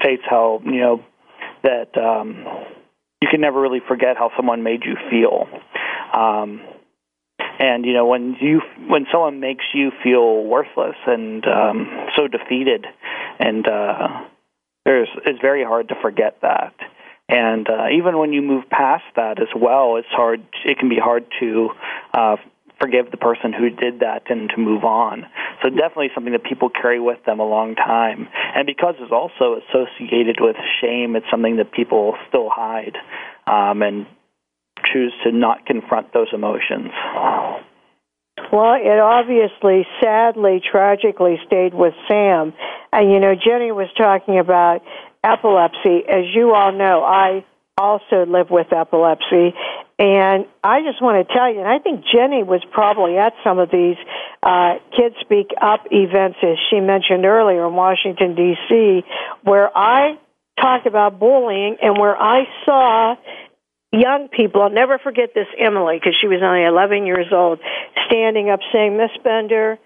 states 0.00 0.22
how 0.28 0.60
you 0.64 0.80
know 0.80 1.04
that 1.62 1.96
um, 1.96 2.44
you 3.22 3.28
can 3.30 3.40
never 3.40 3.60
really 3.60 3.80
forget 3.86 4.16
how 4.16 4.30
someone 4.36 4.64
made 4.64 4.82
you 4.84 4.96
feel. 5.08 5.46
Um, 6.12 6.62
and 7.58 7.86
you 7.86 7.92
know 7.92 8.06
when 8.06 8.36
you 8.40 8.60
when 8.88 9.06
someone 9.12 9.38
makes 9.38 9.64
you 9.72 9.92
feel 10.02 10.42
worthless 10.44 10.96
and 11.06 11.46
um, 11.46 12.08
so 12.16 12.26
defeated, 12.26 12.86
and 13.38 13.66
uh, 13.68 14.08
there's 14.84 15.08
it's 15.24 15.40
very 15.40 15.64
hard 15.64 15.88
to 15.88 15.94
forget 16.02 16.38
that. 16.42 16.74
And 17.28 17.68
uh, 17.68 17.86
even 17.96 18.18
when 18.18 18.32
you 18.32 18.42
move 18.42 18.64
past 18.70 19.04
that 19.16 19.40
as 19.40 19.48
well, 19.56 19.96
it's 19.96 20.08
hard. 20.10 20.42
It 20.64 20.78
can 20.78 20.88
be 20.88 20.98
hard 20.98 21.24
to 21.40 21.70
uh, 22.14 22.36
forgive 22.80 23.10
the 23.10 23.16
person 23.16 23.52
who 23.52 23.70
did 23.70 24.00
that 24.00 24.30
and 24.30 24.50
to 24.50 24.58
move 24.58 24.84
on. 24.84 25.26
So 25.62 25.70
definitely 25.70 26.10
something 26.14 26.32
that 26.32 26.44
people 26.44 26.68
carry 26.68 27.00
with 27.00 27.24
them 27.24 27.40
a 27.40 27.46
long 27.46 27.74
time. 27.74 28.28
And 28.54 28.66
because 28.66 28.94
it's 29.00 29.12
also 29.12 29.60
associated 29.64 30.36
with 30.40 30.56
shame, 30.80 31.16
it's 31.16 31.26
something 31.30 31.56
that 31.56 31.72
people 31.72 32.16
still 32.28 32.48
hide 32.50 32.96
um, 33.46 33.82
and 33.82 34.06
choose 34.92 35.12
to 35.24 35.32
not 35.32 35.64
confront 35.66 36.12
those 36.12 36.28
emotions. 36.32 36.92
Well, 38.52 38.74
it 38.74 39.00
obviously, 39.00 39.86
sadly, 40.02 40.60
tragically 40.60 41.38
stayed 41.46 41.72
with 41.74 41.94
Sam. 42.06 42.52
And, 42.92 43.10
you 43.10 43.18
know, 43.18 43.34
Ginny 43.34 43.72
was 43.72 43.88
talking 43.96 44.38
about 44.38 44.82
epilepsy. 45.24 46.04
As 46.08 46.24
you 46.34 46.54
all 46.54 46.72
know, 46.72 47.02
I 47.02 47.44
also 47.78 48.26
live 48.26 48.50
with 48.50 48.72
epilepsy. 48.72 49.54
And 49.98 50.44
I 50.62 50.82
just 50.82 51.00
want 51.00 51.26
to 51.26 51.34
tell 51.34 51.50
you, 51.50 51.60
and 51.60 51.68
I 51.68 51.78
think 51.78 52.04
Ginny 52.12 52.42
was 52.42 52.62
probably 52.70 53.16
at 53.16 53.32
some 53.42 53.58
of 53.58 53.70
these 53.70 53.96
uh, 54.42 54.74
Kids 54.94 55.14
Speak 55.22 55.52
Up 55.60 55.86
events, 55.90 56.36
as 56.42 56.58
she 56.68 56.80
mentioned 56.80 57.24
earlier 57.24 57.66
in 57.66 57.74
Washington, 57.74 58.34
D.C., 58.34 59.04
where 59.42 59.70
I 59.74 60.18
talked 60.60 60.86
about 60.86 61.18
bullying 61.18 61.78
and 61.80 61.98
where 61.98 62.14
I 62.14 62.44
saw 62.66 63.16
young 63.90 64.28
people, 64.28 64.62
I'll 64.62 64.70
never 64.70 64.98
forget 64.98 65.30
this 65.34 65.46
Emily, 65.58 65.96
because 65.98 66.14
she 66.20 66.28
was 66.28 66.40
only 66.42 66.64
11 66.64 67.06
years 67.06 67.28
old, 67.32 67.60
standing 68.06 68.50
up 68.50 68.60
saying, 68.72 68.98
Miss 68.98 69.10
Bender, 69.24 69.78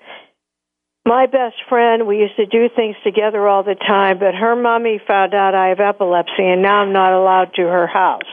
my 1.06 1.26
best 1.26 1.56
friend, 1.68 2.08
we 2.08 2.18
used 2.18 2.36
to 2.36 2.46
do 2.46 2.68
things 2.74 2.96
together 3.04 3.46
all 3.46 3.62
the 3.62 3.76
time, 3.76 4.18
but 4.18 4.34
her 4.34 4.56
mommy 4.56 5.00
found 5.06 5.34
out 5.34 5.54
I 5.54 5.68
have 5.68 5.80
epilepsy, 5.80 6.42
and 6.42 6.62
now 6.62 6.82
I'm 6.82 6.92
not 6.92 7.12
allowed 7.12 7.54
to 7.54 7.62
her 7.62 7.86
house. 7.86 8.30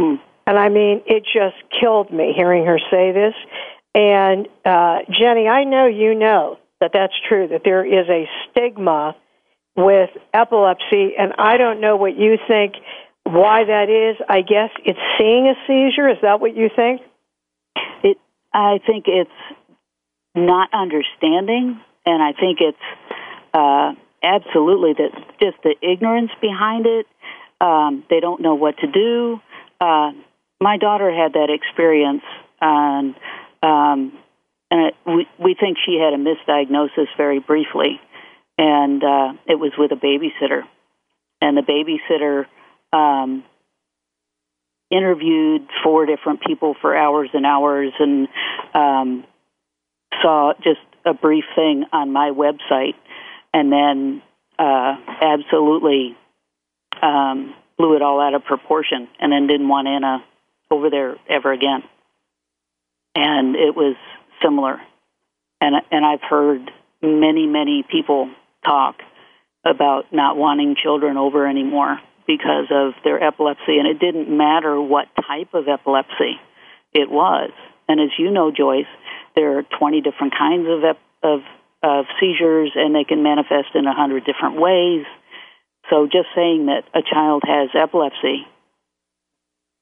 Mm. 0.00 0.20
And 0.46 0.58
I 0.58 0.68
mean, 0.68 1.02
it 1.06 1.24
just 1.24 1.56
killed 1.80 2.12
me 2.12 2.32
hearing 2.36 2.66
her 2.66 2.78
say 2.90 3.12
this. 3.12 3.34
And 3.94 4.46
uh, 4.64 4.98
Ginny, 5.10 5.48
I 5.48 5.64
know 5.64 5.86
you 5.86 6.14
know 6.14 6.58
that 6.80 6.90
that's 6.92 7.14
true, 7.28 7.48
that 7.48 7.62
there 7.64 7.84
is 7.84 8.08
a 8.08 8.28
stigma 8.50 9.16
with 9.76 10.10
epilepsy, 10.32 11.14
and 11.18 11.32
I 11.38 11.56
don't 11.56 11.80
know 11.80 11.96
what 11.96 12.16
you 12.16 12.38
think 12.46 12.74
why 13.24 13.64
that 13.64 13.88
is. 13.90 14.16
I 14.28 14.42
guess 14.42 14.70
it's 14.84 14.98
seeing 15.18 15.48
a 15.48 15.54
seizure. 15.66 16.08
Is 16.08 16.18
that 16.22 16.40
what 16.40 16.56
you 16.56 16.70
think? 16.74 17.00
It. 18.04 18.18
I 18.52 18.78
think 18.86 19.04
it's 19.08 19.30
not 20.34 20.68
understanding, 20.72 21.80
and 22.04 22.22
I 22.22 22.32
think 22.32 22.58
it's 22.60 22.78
uh, 23.52 23.92
absolutely 24.22 24.92
that 24.94 25.10
just 25.40 25.56
the 25.62 25.74
ignorance 25.82 26.30
behind 26.40 26.86
it. 26.86 27.06
Um, 27.60 28.04
they 28.10 28.20
don't 28.20 28.42
know 28.42 28.54
what 28.54 28.76
to 28.78 28.86
do. 28.86 29.40
Uh, 29.80 30.12
my 30.60 30.78
daughter 30.78 31.12
had 31.12 31.34
that 31.34 31.50
experience, 31.50 32.22
and 32.60 33.14
um, 33.62 34.12
and 34.70 34.86
it, 34.86 34.94
we 35.06 35.26
we 35.38 35.56
think 35.58 35.78
she 35.84 35.98
had 36.00 36.14
a 36.14 36.22
misdiagnosis 36.22 37.08
very 37.16 37.40
briefly, 37.40 38.00
and 38.56 39.02
uh, 39.02 39.32
it 39.46 39.58
was 39.58 39.72
with 39.76 39.92
a 39.92 39.96
babysitter, 39.96 40.62
and 41.40 41.56
the 41.56 41.62
babysitter 41.62 42.46
um, 42.96 43.44
interviewed 44.90 45.68
four 45.82 46.06
different 46.06 46.40
people 46.40 46.74
for 46.80 46.96
hours 46.96 47.28
and 47.34 47.44
hours, 47.44 47.92
and 47.98 48.28
um, 48.74 49.24
saw 50.22 50.54
just 50.62 50.80
a 51.04 51.12
brief 51.12 51.44
thing 51.54 51.84
on 51.92 52.12
my 52.12 52.30
website, 52.30 52.94
and 53.52 53.70
then 53.70 54.22
uh, 54.58 54.96
absolutely 55.20 56.16
um, 57.02 57.54
blew 57.76 57.94
it 57.94 58.00
all 58.00 58.20
out 58.20 58.34
of 58.34 58.42
proportion, 58.44 59.06
and 59.20 59.30
then 59.30 59.46
didn't 59.46 59.68
want 59.68 59.86
Anna 59.86 60.24
over 60.70 60.90
there 60.90 61.16
ever 61.28 61.52
again. 61.52 61.82
And 63.14 63.56
it 63.56 63.74
was 63.74 63.96
similar, 64.42 64.78
and 65.60 65.74
and 65.90 66.04
I've 66.04 66.22
heard 66.22 66.70
many 67.02 67.46
many 67.46 67.84
people 67.90 68.30
talk 68.64 68.96
about 69.64 70.12
not 70.12 70.36
wanting 70.36 70.76
children 70.80 71.16
over 71.16 71.46
anymore 71.46 71.98
because 72.26 72.66
of 72.70 72.92
their 73.04 73.22
epilepsy, 73.22 73.78
and 73.78 73.86
it 73.86 73.98
didn't 73.98 74.28
matter 74.28 74.80
what 74.80 75.06
type 75.26 75.54
of 75.54 75.68
epilepsy 75.68 76.38
it 76.92 77.10
was. 77.10 77.50
And 77.88 78.00
as 78.00 78.10
you 78.18 78.30
know, 78.30 78.50
Joyce, 78.50 78.90
there 79.34 79.58
are 79.58 79.62
20 79.62 80.00
different 80.00 80.34
kinds 80.36 80.66
of 80.68 80.84
ep- 80.84 80.98
of 81.22 81.40
of 81.82 82.06
seizures, 82.18 82.72
and 82.74 82.94
they 82.94 83.04
can 83.04 83.22
manifest 83.22 83.68
in 83.74 83.86
a 83.86 83.94
hundred 83.94 84.24
different 84.24 84.60
ways. 84.60 85.04
So, 85.90 86.06
just 86.06 86.28
saying 86.34 86.66
that 86.66 86.82
a 86.94 87.02
child 87.02 87.44
has 87.46 87.70
epilepsy 87.74 88.46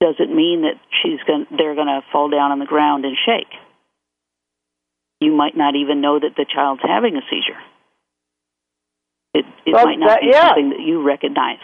doesn't 0.04 0.34
mean 0.34 0.62
that 0.62 0.76
she's 1.02 1.18
going 1.26 1.46
they're 1.56 1.74
going 1.74 1.86
to 1.88 2.02
fall 2.12 2.28
down 2.28 2.52
on 2.52 2.58
the 2.58 2.66
ground 2.66 3.04
and 3.06 3.16
shake. 3.24 3.48
You 5.20 5.32
might 5.32 5.56
not 5.56 5.74
even 5.76 6.02
know 6.02 6.18
that 6.20 6.36
the 6.36 6.44
child's 6.44 6.82
having 6.84 7.16
a 7.16 7.22
seizure. 7.30 7.58
It 9.32 9.46
it 9.64 9.72
Well, 9.72 9.86
might 9.86 9.98
not 9.98 10.08
that- 10.08 10.20
be 10.20 10.26
yeah. 10.28 10.48
something 10.48 10.70
that 10.70 10.80
you 10.80 11.02
recognize. 11.02 11.60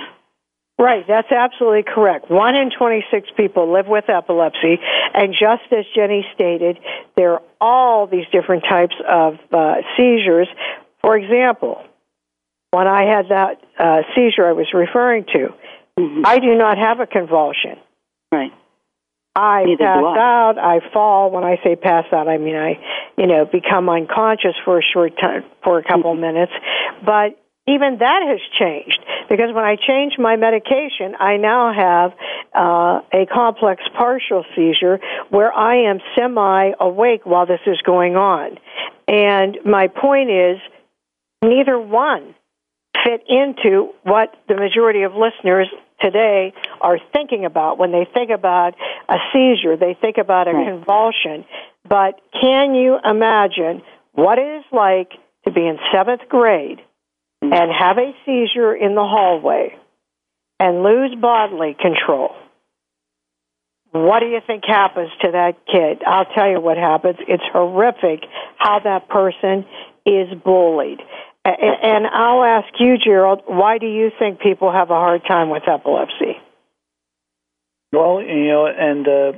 Right, 0.78 1.06
that's 1.06 1.30
absolutely 1.30 1.82
correct. 1.82 2.30
One 2.30 2.54
in 2.56 2.70
26 2.70 3.28
people 3.36 3.70
live 3.70 3.86
with 3.86 4.08
epilepsy, 4.08 4.80
and 5.12 5.34
just 5.34 5.70
as 5.72 5.84
Ginny 5.94 6.26
stated, 6.34 6.78
there 7.16 7.34
are 7.34 7.42
all 7.60 8.06
these 8.06 8.24
different 8.32 8.64
types 8.64 8.94
of 9.06 9.38
uh, 9.52 9.74
seizures. 9.98 10.48
For 11.02 11.18
example, 11.18 11.82
when 12.70 12.86
I 12.86 13.04
had 13.04 13.28
that 13.28 13.60
uh, 13.78 14.02
seizure 14.14 14.46
I 14.48 14.52
was 14.52 14.68
referring 14.72 15.26
to, 15.34 15.52
I 16.24 16.38
do 16.38 16.54
not 16.54 16.78
have 16.78 16.98
a 17.00 17.06
convulsion. 17.06 17.76
Right. 18.32 18.52
I 19.34 19.64
Neither 19.64 19.84
pass 19.84 20.02
I. 20.04 20.18
out, 20.18 20.58
I 20.58 20.92
fall. 20.92 21.30
When 21.30 21.44
I 21.44 21.56
say 21.62 21.76
pass 21.76 22.04
out, 22.12 22.28
I 22.28 22.38
mean 22.38 22.56
I, 22.56 22.80
you 23.16 23.26
know, 23.26 23.44
become 23.44 23.88
unconscious 23.88 24.54
for 24.64 24.78
a 24.78 24.82
short 24.82 25.16
time, 25.20 25.44
for 25.62 25.78
a 25.78 25.84
couple 25.84 26.14
minutes. 26.14 26.52
But 27.04 27.38
even 27.68 27.98
that 27.98 28.22
has 28.26 28.40
changed 28.58 28.98
because 29.28 29.54
when 29.54 29.64
I 29.64 29.76
changed 29.76 30.18
my 30.18 30.36
medication, 30.36 31.14
I 31.18 31.36
now 31.36 31.72
have 31.72 32.12
uh, 32.54 33.00
a 33.12 33.26
complex 33.32 33.82
partial 33.96 34.44
seizure 34.56 34.98
where 35.28 35.52
I 35.52 35.88
am 35.88 36.00
semi 36.18 36.72
awake 36.80 37.24
while 37.24 37.46
this 37.46 37.60
is 37.66 37.80
going 37.82 38.16
on. 38.16 38.58
And 39.06 39.58
my 39.64 39.88
point 39.88 40.30
is, 40.30 40.58
neither 41.42 41.78
one 41.78 42.34
fit 43.04 43.22
into 43.28 43.92
what 44.02 44.34
the 44.48 44.56
majority 44.56 45.02
of 45.02 45.12
listeners 45.14 45.68
today 46.00 46.52
are 46.80 46.98
thinking 47.12 47.44
about 47.44 47.78
when 47.78 47.92
they 47.92 48.06
think 48.12 48.30
about 48.30 48.74
a 49.08 49.16
seizure, 49.32 49.76
they 49.76 49.96
think 50.00 50.18
about 50.18 50.48
a 50.48 50.52
convulsion. 50.52 51.44
But 51.88 52.20
can 52.40 52.74
you 52.74 52.98
imagine 53.04 53.82
what 54.12 54.38
it 54.38 54.58
is 54.58 54.64
like 54.72 55.12
to 55.44 55.52
be 55.52 55.66
in 55.66 55.78
seventh 55.92 56.28
grade 56.28 56.80
mm. 57.42 57.54
and 57.54 57.70
have 57.72 57.98
a 57.98 58.12
seizure 58.24 58.74
in 58.74 58.94
the 58.94 59.04
hallway 59.04 59.76
and 60.58 60.82
lose 60.82 61.14
bodily 61.20 61.76
control? 61.80 62.34
What 63.92 64.20
do 64.20 64.26
you 64.26 64.40
think 64.46 64.64
happens 64.64 65.10
to 65.22 65.32
that 65.32 65.66
kid? 65.66 66.02
I'll 66.06 66.26
tell 66.26 66.48
you 66.48 66.60
what 66.60 66.76
happens. 66.76 67.16
It's 67.26 67.42
horrific 67.52 68.24
how 68.56 68.78
that 68.84 69.08
person 69.08 69.66
is 70.06 70.28
bullied. 70.44 71.00
And 71.44 72.06
I'll 72.06 72.44
ask 72.44 72.68
you, 72.78 72.96
Gerald, 73.02 73.42
why 73.46 73.78
do 73.78 73.86
you 73.86 74.10
think 74.18 74.40
people 74.40 74.70
have 74.70 74.90
a 74.90 74.94
hard 74.94 75.22
time 75.26 75.48
with 75.48 75.62
epilepsy? 75.66 76.36
Well, 77.92 78.20
you 78.20 78.48
know, 78.48 78.66
and 78.66 79.08
uh, 79.08 79.32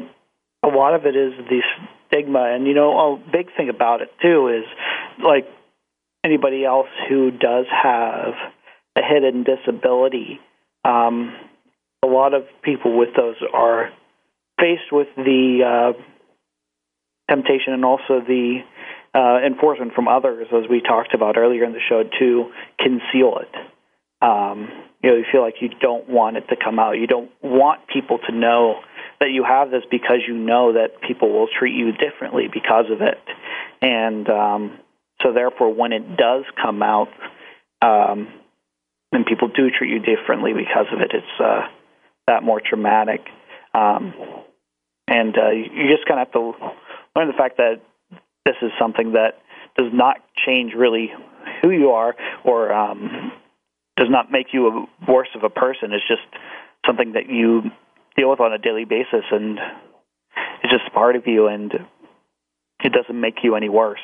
a 0.64 0.68
lot 0.68 0.94
of 0.94 1.06
it 1.06 1.16
is 1.16 1.32
the 1.48 1.60
stigma, 2.06 2.52
and 2.54 2.66
you 2.66 2.74
know, 2.74 3.14
a 3.14 3.30
big 3.30 3.46
thing 3.56 3.68
about 3.68 4.02
it 4.02 4.10
too 4.20 4.48
is 4.48 4.64
like 5.24 5.46
anybody 6.24 6.64
else 6.64 6.88
who 7.08 7.30
does 7.30 7.66
have 7.70 8.34
a 8.96 9.00
hidden 9.02 9.44
disability. 9.44 10.40
Um, 10.84 11.34
a 12.02 12.08
lot 12.08 12.34
of 12.34 12.42
people 12.62 12.98
with 12.98 13.10
those 13.16 13.36
are 13.54 13.90
faced 14.60 14.92
with 14.92 15.08
the 15.16 15.94
uh, 15.96 16.02
temptation 17.30 17.72
and 17.72 17.84
also 17.84 18.20
the 18.20 18.58
uh, 19.14 19.38
enforcement 19.44 19.92
from 19.94 20.08
others, 20.08 20.46
as 20.52 20.68
we 20.68 20.80
talked 20.80 21.14
about 21.14 21.36
earlier 21.36 21.64
in 21.64 21.72
the 21.72 21.80
show, 21.88 22.02
to 22.18 22.50
conceal 22.78 23.38
it. 23.38 23.54
Um, 24.22 24.68
you 25.02 25.10
know, 25.10 25.16
you 25.16 25.24
feel 25.30 25.42
like 25.42 25.56
you 25.60 25.68
don't 25.68 26.08
want 26.08 26.36
it 26.36 26.48
to 26.48 26.56
come 26.56 26.78
out. 26.78 26.92
You 26.92 27.06
don't 27.06 27.30
want 27.42 27.80
people 27.92 28.18
to 28.28 28.34
know 28.34 28.80
that 29.20 29.30
you 29.30 29.44
have 29.44 29.70
this 29.70 29.82
because 29.90 30.18
you 30.26 30.34
know 30.34 30.74
that 30.74 31.02
people 31.06 31.32
will 31.32 31.48
treat 31.58 31.74
you 31.74 31.92
differently 31.92 32.44
because 32.52 32.86
of 32.90 33.02
it. 33.02 33.20
And 33.82 34.28
um, 34.28 34.78
so, 35.22 35.32
therefore, 35.32 35.74
when 35.74 35.92
it 35.92 36.16
does 36.16 36.44
come 36.60 36.82
out, 36.82 37.08
um, 37.82 38.28
and 39.10 39.26
people 39.26 39.48
do 39.48 39.68
treat 39.76 39.90
you 39.90 39.98
differently 39.98 40.52
because 40.54 40.86
of 40.92 41.00
it, 41.00 41.10
it's 41.12 41.40
uh, 41.40 41.68
that 42.26 42.42
more 42.42 42.60
traumatic. 42.64 43.20
Um, 43.74 44.14
and 45.08 45.36
uh, 45.36 45.50
you 45.50 45.64
you 45.74 45.94
just 45.94 46.08
kind 46.08 46.20
of 46.20 46.28
have 46.28 46.32
to 46.32 46.52
learn 47.14 47.28
the 47.28 47.36
fact 47.36 47.58
that 47.58 47.82
this 48.44 48.56
is 48.62 48.70
something 48.80 49.12
that 49.12 49.38
does 49.76 49.92
not 49.92 50.16
change 50.46 50.72
really 50.76 51.10
who 51.62 51.70
you 51.70 51.90
are 51.90 52.14
or 52.44 52.72
um, 52.72 53.32
does 53.96 54.08
not 54.10 54.30
make 54.30 54.48
you 54.52 54.66
a 54.68 55.10
worse 55.10 55.28
of 55.34 55.44
a 55.44 55.50
person. 55.50 55.92
It's 55.92 56.06
just 56.06 56.22
something 56.86 57.12
that 57.12 57.28
you 57.28 57.62
deal 58.16 58.30
with 58.30 58.40
on 58.40 58.52
a 58.52 58.58
daily 58.58 58.84
basis, 58.84 59.24
and 59.30 59.58
it's 60.62 60.72
just 60.72 60.92
part 60.92 61.16
of 61.16 61.26
you, 61.26 61.46
and 61.46 61.72
it 62.82 62.92
doesn't 62.92 63.18
make 63.18 63.36
you 63.42 63.54
any 63.54 63.68
worse. 63.68 64.00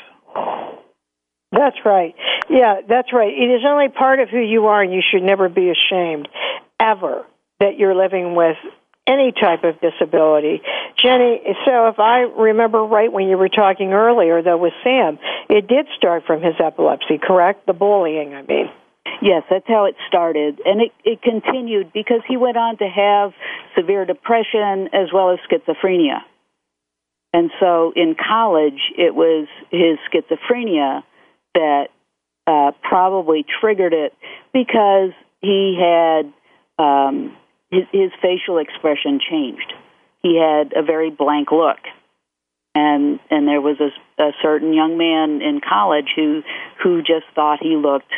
That's 1.51 1.77
right. 1.85 2.15
Yeah, 2.51 2.81
that's 2.89 3.13
right. 3.13 3.33
It 3.33 3.51
is 3.51 3.63
only 3.67 3.89
part 3.89 4.21
of 4.21 4.29
who 4.29 4.41
you 4.41 4.67
are, 4.67 4.83
and 4.83 4.93
you 4.93 5.03
should 5.11 5.23
never 5.23 5.49
be 5.49 5.71
ashamed, 5.71 6.29
ever, 6.79 7.25
that 7.61 7.79
you're 7.79 7.95
living 7.95 8.35
with 8.35 8.57
any 9.07 9.33
type 9.33 9.65
of 9.65 9.81
disability. 9.81 10.61
Ginny, 11.03 11.41
so 11.65 11.89
if 11.89 12.01
I 12.01 12.21
remember 12.21 12.83
right 12.83 13.13
when 13.13 13.29
you 13.29 13.39
were 13.39 13.49
talking 13.49 13.93
earlier, 13.93 14.43
though, 14.43 14.57
with 14.57 14.73
Sam, 14.83 15.19
it 15.49 15.69
did 15.69 15.87
start 15.97 16.25
from 16.27 16.43
his 16.43 16.55
epilepsy, 16.59 17.19
correct? 17.23 17.67
The 17.67 17.73
bullying, 17.73 18.35
I 18.35 18.43
mean. 18.43 18.71
Yes, 19.23 19.45
that's 19.49 19.67
how 19.67 19.85
it 19.87 19.95
started. 20.09 20.61
And 20.65 20.81
it, 20.81 20.93
it 21.05 21.23
continued 21.23 21.93
because 21.93 22.21
he 22.27 22.37
went 22.37 22.57
on 22.57 22.79
to 22.79 22.89
have 22.89 23.33
severe 23.77 24.05
depression 24.05 24.89
as 24.93 25.13
well 25.13 25.31
as 25.31 25.39
schizophrenia. 25.49 26.21
And 27.33 27.51
so 27.61 27.93
in 27.95 28.17
college, 28.17 28.81
it 28.97 29.15
was 29.15 29.47
his 29.71 29.99
schizophrenia 30.11 31.03
that 31.55 31.89
uh, 32.47 32.73
probably 32.83 33.45
triggered 33.61 33.93
it 33.93 34.15
because 34.53 35.11
he 35.41 35.79
had 35.79 36.33
um, 36.83 37.37
his, 37.71 37.85
his 37.93 38.11
facial 38.23 38.59
expression 38.59 39.21
changed. 39.31 39.73
He 40.23 40.39
had 40.39 40.73
a 40.77 40.83
very 40.83 41.11
blank 41.11 41.51
look. 41.51 41.79
And 42.75 43.19
and 43.31 43.49
there 43.49 43.61
was 43.61 43.77
a, 43.81 44.23
a 44.23 44.33
certain 44.43 44.73
young 44.73 44.99
man 44.99 45.43
in 45.43 45.61
college 45.67 46.09
who 46.15 46.43
who 46.83 47.01
just 47.01 47.27
thought 47.35 47.59
he 47.61 47.77
looked 47.77 48.13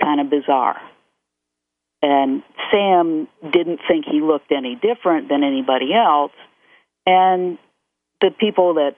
kind 0.00 0.20
of 0.20 0.30
bizarre. 0.30 0.80
And 2.00 2.42
Sam 2.70 3.28
didn't 3.42 3.80
think 3.88 4.04
he 4.10 4.20
looked 4.20 4.52
any 4.52 4.76
different 4.76 5.28
than 5.28 5.42
anybody 5.42 5.92
else. 5.94 6.32
And 7.06 7.58
the 8.20 8.30
people 8.38 8.74
that, 8.74 8.96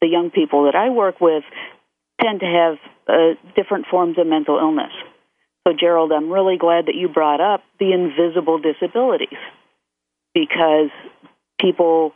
the 0.00 0.08
young 0.08 0.30
people 0.30 0.64
that 0.64 0.74
I 0.74 0.90
work 0.90 1.20
with, 1.20 1.44
tend 2.20 2.40
to 2.40 2.46
have 2.46 2.76
uh, 3.06 3.34
different 3.54 3.86
forms 3.90 4.18
of 4.18 4.26
mental 4.26 4.58
illness. 4.58 4.92
So, 5.66 5.74
Gerald, 5.78 6.12
I'm 6.12 6.30
really 6.30 6.56
glad 6.56 6.86
that 6.86 6.94
you 6.94 7.08
brought 7.08 7.40
up 7.40 7.62
the 7.78 7.92
invisible 7.92 8.58
disabilities 8.58 9.38
because 10.34 10.90
people 11.60 12.12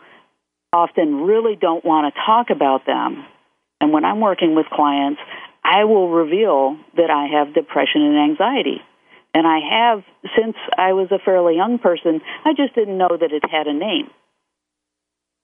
often 0.72 1.22
really 1.22 1.56
don't 1.56 1.84
want 1.84 2.12
to 2.12 2.20
talk 2.24 2.50
about 2.50 2.86
them. 2.86 3.24
And 3.80 3.92
when 3.92 4.04
I'm 4.04 4.20
working 4.20 4.54
with 4.54 4.66
clients, 4.66 5.20
I 5.64 5.84
will 5.84 6.08
reveal 6.10 6.76
that 6.96 7.10
I 7.10 7.38
have 7.38 7.54
depression 7.54 8.02
and 8.02 8.30
anxiety. 8.30 8.80
And 9.34 9.46
I 9.46 9.58
have 9.70 10.04
since 10.36 10.56
I 10.76 10.92
was 10.92 11.08
a 11.10 11.18
fairly 11.18 11.56
young 11.56 11.78
person, 11.78 12.20
I 12.44 12.52
just 12.54 12.74
didn't 12.74 12.98
know 12.98 13.08
that 13.08 13.32
it 13.32 13.42
had 13.50 13.66
a 13.66 13.72
name. 13.72 14.10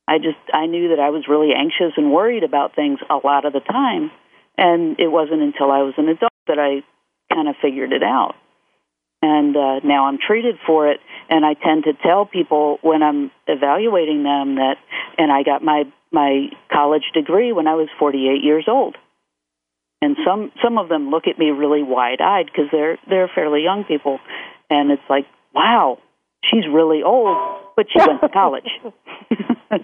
I 0.06 0.18
just 0.18 0.38
I 0.52 0.66
knew 0.66 0.88
that 0.88 1.00
I 1.00 1.10
was 1.10 1.24
really 1.28 1.52
anxious 1.54 1.92
and 1.96 2.12
worried 2.12 2.42
about 2.42 2.74
things 2.74 2.98
a 3.10 3.16
lot 3.16 3.44
of 3.44 3.52
the 3.52 3.60
time, 3.60 4.10
and 4.56 4.98
it 4.98 5.08
wasn't 5.08 5.42
until 5.42 5.70
I 5.70 5.82
was 5.82 5.94
an 5.98 6.08
adult 6.08 6.32
that 6.46 6.58
I 6.58 6.82
kind 7.34 7.48
of 7.48 7.56
figured 7.60 7.92
it 7.92 8.02
out. 8.02 8.34
And 9.20 9.56
uh, 9.56 9.80
now 9.82 10.06
I'm 10.06 10.18
treated 10.24 10.56
for 10.64 10.90
it, 10.90 11.00
and 11.28 11.44
I 11.44 11.54
tend 11.54 11.84
to 11.84 11.92
tell 11.92 12.24
people 12.24 12.78
when 12.82 13.02
I'm 13.02 13.32
evaluating 13.48 14.22
them 14.22 14.56
that, 14.56 14.76
and 15.16 15.32
I 15.32 15.42
got 15.42 15.62
my 15.62 15.84
my 16.12 16.48
college 16.72 17.02
degree 17.12 17.52
when 17.52 17.66
I 17.66 17.74
was 17.74 17.88
48 17.98 18.42
years 18.42 18.64
old 18.66 18.96
and 20.00 20.16
some 20.24 20.52
some 20.62 20.78
of 20.78 20.88
them 20.88 21.10
look 21.10 21.26
at 21.26 21.38
me 21.38 21.50
really 21.50 21.82
wide 21.82 22.20
eyed 22.20 22.46
because 22.46 22.66
they're 22.70 22.98
they're 23.08 23.30
fairly 23.34 23.62
young 23.62 23.84
people, 23.84 24.18
and 24.70 24.90
it's 24.90 25.02
like, 25.08 25.26
wow, 25.54 25.98
she's 26.44 26.64
really 26.72 27.02
old, 27.02 27.36
but 27.76 27.86
she 27.90 27.98
went 27.98 28.20
to 28.20 28.28
college. 28.28 28.68
well, 29.70 29.82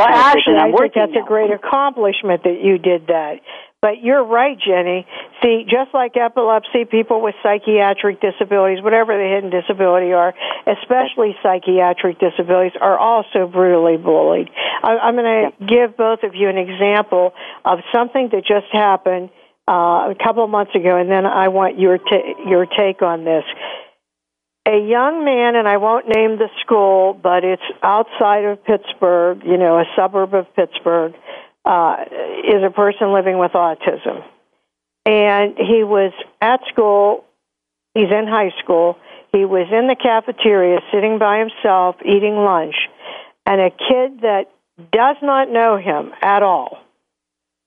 actually, 0.00 0.56
I 0.56 0.70
think 0.70 0.94
that's 0.94 1.12
now. 1.14 1.24
a 1.24 1.26
great 1.26 1.50
accomplishment 1.50 2.42
that 2.44 2.60
you 2.62 2.78
did 2.78 3.06
that. 3.08 3.40
But 3.84 4.02
you're 4.02 4.24
right, 4.24 4.56
Ginny. 4.58 5.06
See, 5.42 5.66
just 5.68 5.92
like 5.92 6.16
epilepsy, 6.16 6.86
people 6.86 7.20
with 7.20 7.34
psychiatric 7.42 8.18
disabilities, 8.18 8.82
whatever 8.82 9.12
the 9.12 9.28
hidden 9.28 9.50
disability 9.50 10.14
are, 10.14 10.32
especially 10.66 11.36
psychiatric 11.42 12.18
disabilities, 12.18 12.72
are 12.80 12.98
also 12.98 13.46
brutally 13.46 13.98
bullied. 13.98 14.48
I, 14.82 15.06
am 15.06 15.16
going 15.16 15.52
to 15.52 15.66
give 15.66 15.98
both 15.98 16.22
of 16.22 16.34
you 16.34 16.48
an 16.48 16.56
example 16.56 17.34
of 17.62 17.80
something 17.92 18.30
that 18.32 18.46
just 18.46 18.72
happened 18.72 19.28
uh, 19.68 20.08
a 20.08 20.16
couple 20.16 20.42
of 20.42 20.48
months 20.48 20.74
ago, 20.74 20.96
and 20.96 21.10
then 21.10 21.26
I 21.26 21.48
want 21.48 21.78
your 21.78 21.98
ta- 21.98 22.40
your 22.48 22.64
take 22.64 23.02
on 23.02 23.26
this. 23.26 23.44
A 24.66 24.80
young 24.80 25.26
man, 25.26 25.56
and 25.56 25.68
I 25.68 25.76
won't 25.76 26.08
name 26.08 26.38
the 26.38 26.48
school, 26.64 27.12
but 27.12 27.44
it's 27.44 27.68
outside 27.82 28.46
of 28.46 28.64
Pittsburgh, 28.64 29.42
you 29.44 29.58
know, 29.58 29.76
a 29.78 29.84
suburb 29.94 30.32
of 30.32 30.46
Pittsburgh 30.56 31.12
uh, 31.64 32.04
is 32.46 32.62
a 32.64 32.70
person 32.70 33.12
living 33.12 33.38
with 33.38 33.52
autism. 33.52 34.24
And 35.06 35.56
he 35.56 35.84
was 35.84 36.12
at 36.40 36.60
school, 36.72 37.24
he's 37.94 38.10
in 38.10 38.26
high 38.26 38.52
school, 38.62 38.96
he 39.32 39.44
was 39.44 39.66
in 39.70 39.88
the 39.88 39.96
cafeteria 39.96 40.80
sitting 40.92 41.18
by 41.18 41.38
himself 41.38 41.96
eating 42.04 42.36
lunch, 42.36 42.74
and 43.44 43.60
a 43.60 43.70
kid 43.70 44.20
that 44.22 44.44
does 44.92 45.16
not 45.22 45.50
know 45.50 45.76
him 45.76 46.12
at 46.22 46.42
all 46.42 46.78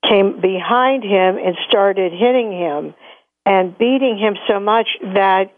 came 0.08 0.40
behind 0.40 1.04
him 1.04 1.38
and 1.38 1.56
started 1.68 2.12
hitting 2.12 2.52
him 2.52 2.94
and 3.46 3.78
beating 3.78 4.18
him 4.18 4.36
so 4.48 4.60
much 4.60 4.88
that 5.02 5.54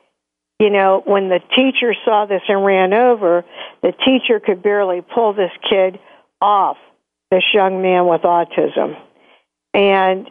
you 0.60 0.69
know 0.69 1.02
when 1.06 1.30
the 1.30 1.39
teacher 1.56 1.93
saw 2.06 2.25
this 2.25 2.41
and 2.47 2.65
ran 2.65 2.93
over 2.93 3.43
the 3.82 3.91
teacher 4.06 4.39
could 4.39 4.63
barely 4.63 5.02
pull 5.02 5.34
this 5.34 5.52
kid 5.69 5.99
off 6.41 6.78
this 7.32 7.44
young 7.54 7.82
man 7.82 8.08
with 8.08 8.22
autism. 8.22 8.98
And, 9.74 10.30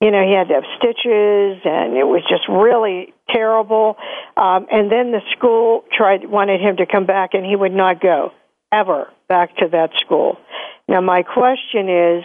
you 0.00 0.10
know, 0.10 0.26
he 0.26 0.34
had 0.34 0.48
to 0.48 0.54
have 0.54 0.64
stitches 0.78 1.60
and 1.64 1.96
it 1.96 2.06
was 2.06 2.22
just 2.28 2.48
really 2.48 3.14
terrible. 3.30 3.96
Um, 4.36 4.66
and 4.70 4.90
then 4.90 5.12
the 5.12 5.20
school 5.36 5.84
tried, 5.96 6.28
wanted 6.28 6.60
him 6.60 6.78
to 6.78 6.86
come 6.86 7.06
back 7.06 7.34
and 7.34 7.44
he 7.44 7.54
would 7.54 7.72
not 7.72 8.00
go 8.00 8.32
ever 8.72 9.08
back 9.28 9.56
to 9.58 9.68
that 9.68 9.90
school. 10.04 10.38
Now, 10.88 11.00
my 11.00 11.22
question 11.22 11.88
is, 11.88 12.24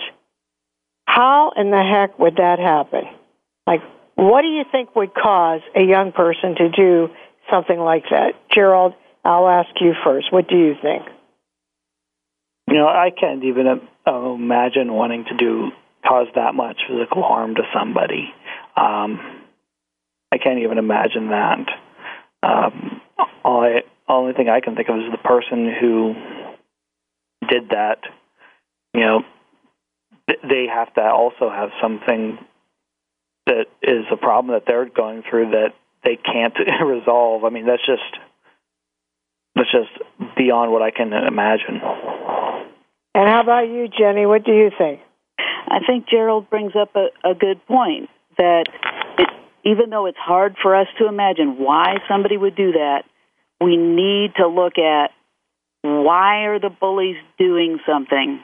how 1.06 1.52
in 1.56 1.72
the 1.72 1.82
heck 1.82 2.18
would 2.20 2.38
that 2.38 2.60
happen? 2.60 3.04
Like, 3.66 3.82
what 4.16 4.42
do 4.42 4.48
you 4.48 4.64
think 4.72 4.96
would 4.96 5.14
cause 5.14 5.62
a 5.76 5.82
young 5.82 6.12
person 6.12 6.56
to 6.56 6.70
do 6.70 7.10
something 7.52 7.80
like 7.80 8.04
that? 8.10 8.34
Gerald, 8.54 8.94
I'll 9.24 9.48
ask 9.48 9.70
you 9.80 9.94
first. 10.04 10.34
What 10.34 10.48
do 10.48 10.58
you 10.58 10.74
think? 10.82 11.04
You 12.68 12.76
know, 12.76 12.88
I 12.88 13.12
can't 13.18 13.44
even 13.44 13.68
uh, 14.08 14.34
imagine 14.34 14.94
wanting 14.94 15.26
to 15.26 15.36
do 15.36 15.72
cause 16.08 16.28
that 16.36 16.56
much 16.56 16.78
physical 16.88 17.24
harm 17.24 17.56
to 17.56 17.64
somebody. 17.74 18.34
Um, 18.76 19.20
I 20.32 20.38
can't 20.38 20.60
even 20.60 20.78
imagine 20.78 21.30
that. 21.30 21.68
Um, 22.44 23.02
all 23.44 23.64
I, 23.64 23.82
only 24.08 24.34
thing 24.34 24.50
I 24.50 24.62
can 24.62 24.76
think 24.76 24.90
of 24.90 24.98
is 24.98 25.12
the 25.12 25.18
person 25.18 25.74
who 25.80 26.14
did 27.50 27.70
that. 27.70 28.00
You 28.94 29.02
know, 29.02 29.22
they 30.28 30.68
have 30.74 30.94
to 30.96 31.02
also 31.02 31.50
have 31.50 31.70
something 31.82 32.38
that 33.46 33.66
is 33.82 34.06
a 34.12 34.18
problem 34.18 34.54
that 34.54 34.64
they're 34.66 34.90
going 34.90 35.24
through 35.30 35.52
that 35.52 35.74
they 36.04 36.18
can't 36.18 36.54
resolve. 36.86 37.44
I 37.44 37.50
mean, 37.50 37.66
that's 37.66 37.86
just 37.86 38.02
that's 39.56 39.72
just 39.72 40.36
beyond 40.38 40.72
what 40.72 40.82
I 40.82 40.92
can 40.92 41.14
imagine. 41.14 41.82
And 43.18 43.28
how 43.28 43.42
about 43.42 43.68
you, 43.68 43.88
Ginny? 43.88 44.28
What 44.28 44.46
do 44.46 44.52
you 44.52 44.70
think? 44.78 45.00
I 45.40 45.80
think 45.88 46.08
Gerald 46.08 46.52
brings 46.52 46.74
up 46.80 46.96
a, 46.96 47.08
a 47.28 47.34
good 47.34 47.66
point 47.66 48.12
that 48.38 48.66
it, 49.18 49.28
even 49.66 49.90
though 49.90 50.06
it's 50.06 50.20
hard 50.20 50.56
for 50.62 50.76
us 50.76 50.86
to 51.00 51.08
imagine 51.08 51.58
why 51.58 51.96
somebody 52.08 52.38
would 52.38 52.56
do 52.56 52.74
that, 52.74 53.06
we 53.60 53.76
need 53.76 54.36
to 54.38 54.48
look 54.48 54.78
at 54.78 55.10
why 55.82 56.46
are 56.46 56.60
the 56.60 56.70
bullies 56.70 57.16
doing 57.40 57.80
something 57.88 58.40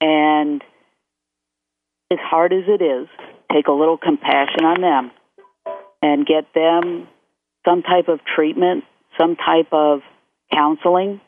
and 0.00 0.62
as 2.10 2.18
hard 2.18 2.54
as 2.54 2.64
it 2.66 2.82
is, 2.82 3.08
take 3.52 3.66
a 3.66 3.72
little 3.72 3.98
compassion 3.98 4.64
on 4.64 4.80
them 4.80 5.10
and 6.00 6.24
get 6.24 6.54
them 6.54 7.08
some 7.62 7.82
type 7.82 8.08
of 8.08 8.20
treatment, 8.24 8.84
some 9.20 9.36
type 9.36 9.68
of 9.70 10.00
counseling 10.50 11.20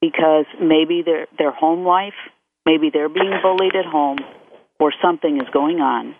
because 0.00 0.46
maybe 0.60 1.02
their 1.04 1.26
their 1.38 1.52
home 1.52 1.86
life, 1.86 2.14
maybe 2.66 2.90
they're 2.92 3.08
being 3.08 3.32
bullied 3.42 3.74
at 3.74 3.86
home, 3.86 4.18
or 4.78 4.92
something 5.02 5.36
is 5.36 5.48
going 5.52 5.80
on. 5.80 6.14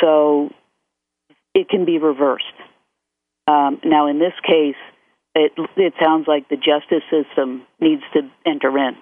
So 0.00 0.50
it 1.54 1.68
can 1.68 1.84
be 1.84 1.98
reversed. 1.98 2.44
Um, 3.46 3.80
now, 3.84 4.08
in 4.08 4.18
this 4.18 4.34
case, 4.42 4.76
it 5.34 5.52
it 5.76 5.94
sounds 6.02 6.26
like 6.26 6.48
the 6.48 6.56
justice 6.56 7.04
system 7.10 7.62
needs 7.80 8.02
to 8.14 8.28
enter 8.44 8.76
in. 8.78 8.96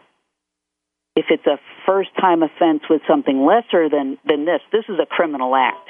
If 1.16 1.26
it's 1.30 1.46
a 1.46 1.58
first 1.86 2.10
time 2.20 2.42
offense 2.42 2.82
with 2.90 3.02
something 3.08 3.44
lesser 3.46 3.88
than 3.88 4.18
than 4.26 4.44
this, 4.44 4.60
this 4.72 4.84
is 4.88 4.98
a 5.00 5.06
criminal 5.06 5.56
act. 5.56 5.88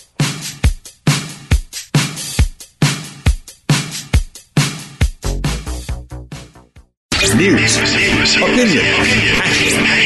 news, 7.37 7.77
opinion. 8.37 10.06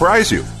surprise 0.01 0.31
you. 0.31 0.60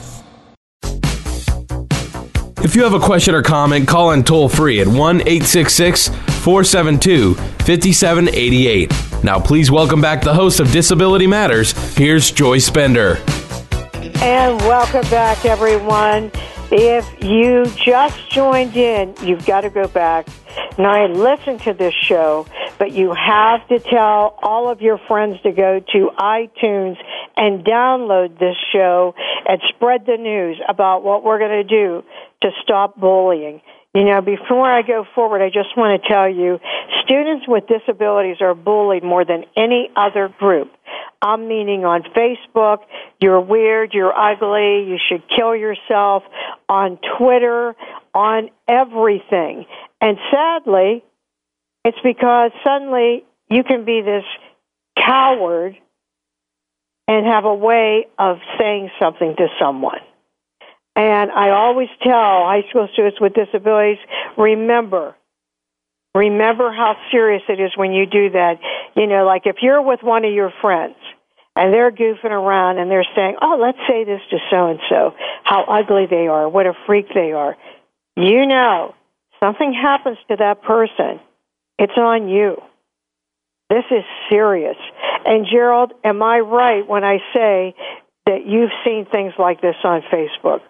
If 2.63 2.75
you 2.75 2.83
have 2.83 2.93
a 2.93 2.99
question 2.99 3.33
or 3.33 3.41
comment, 3.41 3.87
call 3.87 4.11
in 4.11 4.23
toll 4.23 4.47
free 4.47 4.81
at 4.81 4.87
1 4.87 5.21
866 5.21 6.09
472 6.09 7.33
5788. 7.33 9.23
Now, 9.23 9.39
please 9.39 9.71
welcome 9.71 9.99
back 9.99 10.23
the 10.23 10.33
host 10.33 10.59
of 10.59 10.71
Disability 10.71 11.25
Matters. 11.25 11.71
Here's 11.97 12.29
Joyce 12.29 12.69
Bender. 12.69 13.17
And 14.21 14.61
welcome 14.61 15.01
back, 15.09 15.43
everyone. 15.43 16.29
If 16.71 17.23
you 17.23 17.65
just 17.83 18.29
joined 18.29 18.77
in, 18.77 19.15
you've 19.23 19.45
got 19.47 19.61
to 19.61 19.71
go 19.71 19.87
back. 19.87 20.27
Now, 20.77 20.91
I 20.91 21.07
listen 21.07 21.57
to 21.59 21.73
this 21.73 21.95
show, 21.95 22.45
but 22.77 22.91
you 22.91 23.11
have 23.11 23.67
to 23.69 23.79
tell 23.79 24.37
all 24.43 24.69
of 24.69 24.81
your 24.81 24.99
friends 25.07 25.41
to 25.41 25.51
go 25.51 25.79
to 25.79 26.09
iTunes 26.15 26.97
and 27.35 27.65
download 27.65 28.37
this 28.37 28.55
show 28.71 29.15
and 29.49 29.59
spread 29.69 30.05
the 30.05 30.17
news 30.17 30.61
about 30.69 31.03
what 31.03 31.23
we're 31.23 31.39
going 31.39 31.67
to 31.67 31.67
do 31.67 32.03
to 32.41 32.49
stop 32.63 32.99
bullying. 32.99 33.61
You 33.93 34.05
know, 34.05 34.21
before 34.21 34.71
I 34.71 34.83
go 34.83 35.05
forward, 35.15 35.41
I 35.41 35.49
just 35.49 35.75
want 35.75 36.01
to 36.01 36.07
tell 36.07 36.29
you 36.29 36.59
students 37.03 37.45
with 37.47 37.65
disabilities 37.67 38.37
are 38.39 38.55
bullied 38.55 39.03
more 39.03 39.25
than 39.25 39.43
any 39.57 39.89
other 39.95 40.29
group. 40.39 40.71
I'm 41.21 41.47
meaning 41.47 41.83
on 41.83 42.03
Facebook, 42.15 42.79
you're 43.21 43.41
weird, 43.41 43.93
you're 43.93 44.17
ugly, 44.17 44.89
you 44.89 44.97
should 45.09 45.23
kill 45.27 45.55
yourself, 45.55 46.23
on 46.69 46.99
Twitter, 47.17 47.75
on 48.13 48.49
everything. 48.67 49.65
And 49.99 50.17
sadly, 50.31 51.03
it's 51.83 51.99
because 52.01 52.51
suddenly 52.63 53.25
you 53.49 53.63
can 53.63 53.85
be 53.85 54.01
this 54.01 54.23
coward 54.97 55.75
and 57.07 57.25
have 57.25 57.45
a 57.45 57.53
way 57.53 58.07
of 58.17 58.37
saying 58.57 58.89
something 58.99 59.35
to 59.35 59.47
someone. 59.59 59.99
And 61.01 61.31
I 61.31 61.49
always 61.49 61.89
tell 62.03 62.45
high 62.45 62.61
school 62.69 62.87
students 62.93 63.19
with 63.19 63.33
disabilities 63.33 63.97
remember, 64.37 65.15
remember 66.13 66.71
how 66.71 66.95
serious 67.09 67.41
it 67.49 67.59
is 67.59 67.71
when 67.75 67.91
you 67.91 68.05
do 68.05 68.29
that. 68.29 68.59
You 68.95 69.07
know, 69.07 69.25
like 69.25 69.47
if 69.47 69.55
you're 69.63 69.81
with 69.81 70.03
one 70.03 70.25
of 70.25 70.31
your 70.31 70.53
friends 70.61 70.97
and 71.55 71.73
they're 71.73 71.91
goofing 71.91 72.29
around 72.29 72.77
and 72.77 72.91
they're 72.91 73.07
saying, 73.15 73.37
oh, 73.41 73.57
let's 73.59 73.79
say 73.89 74.03
this 74.03 74.21
to 74.29 74.37
so 74.51 74.67
and 74.67 74.79
so, 74.89 75.15
how 75.43 75.63
ugly 75.63 76.05
they 76.07 76.27
are, 76.27 76.47
what 76.47 76.67
a 76.67 76.73
freak 76.85 77.07
they 77.15 77.31
are. 77.31 77.57
You 78.15 78.45
know, 78.45 78.93
something 79.43 79.73
happens 79.73 80.19
to 80.29 80.35
that 80.35 80.61
person, 80.61 81.19
it's 81.79 81.97
on 81.97 82.29
you. 82.29 82.61
This 83.71 83.85
is 83.89 84.03
serious. 84.29 84.77
And 85.25 85.47
Gerald, 85.51 85.93
am 86.03 86.21
I 86.21 86.41
right 86.41 86.87
when 86.87 87.03
I 87.03 87.17
say 87.33 87.73
that 88.27 88.45
you've 88.45 88.69
seen 88.85 89.07
things 89.11 89.33
like 89.39 89.61
this 89.61 89.77
on 89.83 90.03
Facebook? 90.13 90.61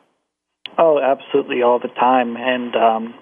Oh, 0.78 1.00
absolutely, 1.00 1.62
all 1.62 1.80
the 1.80 1.90
time. 1.90 2.36
And 2.38 2.76
um, 2.76 3.14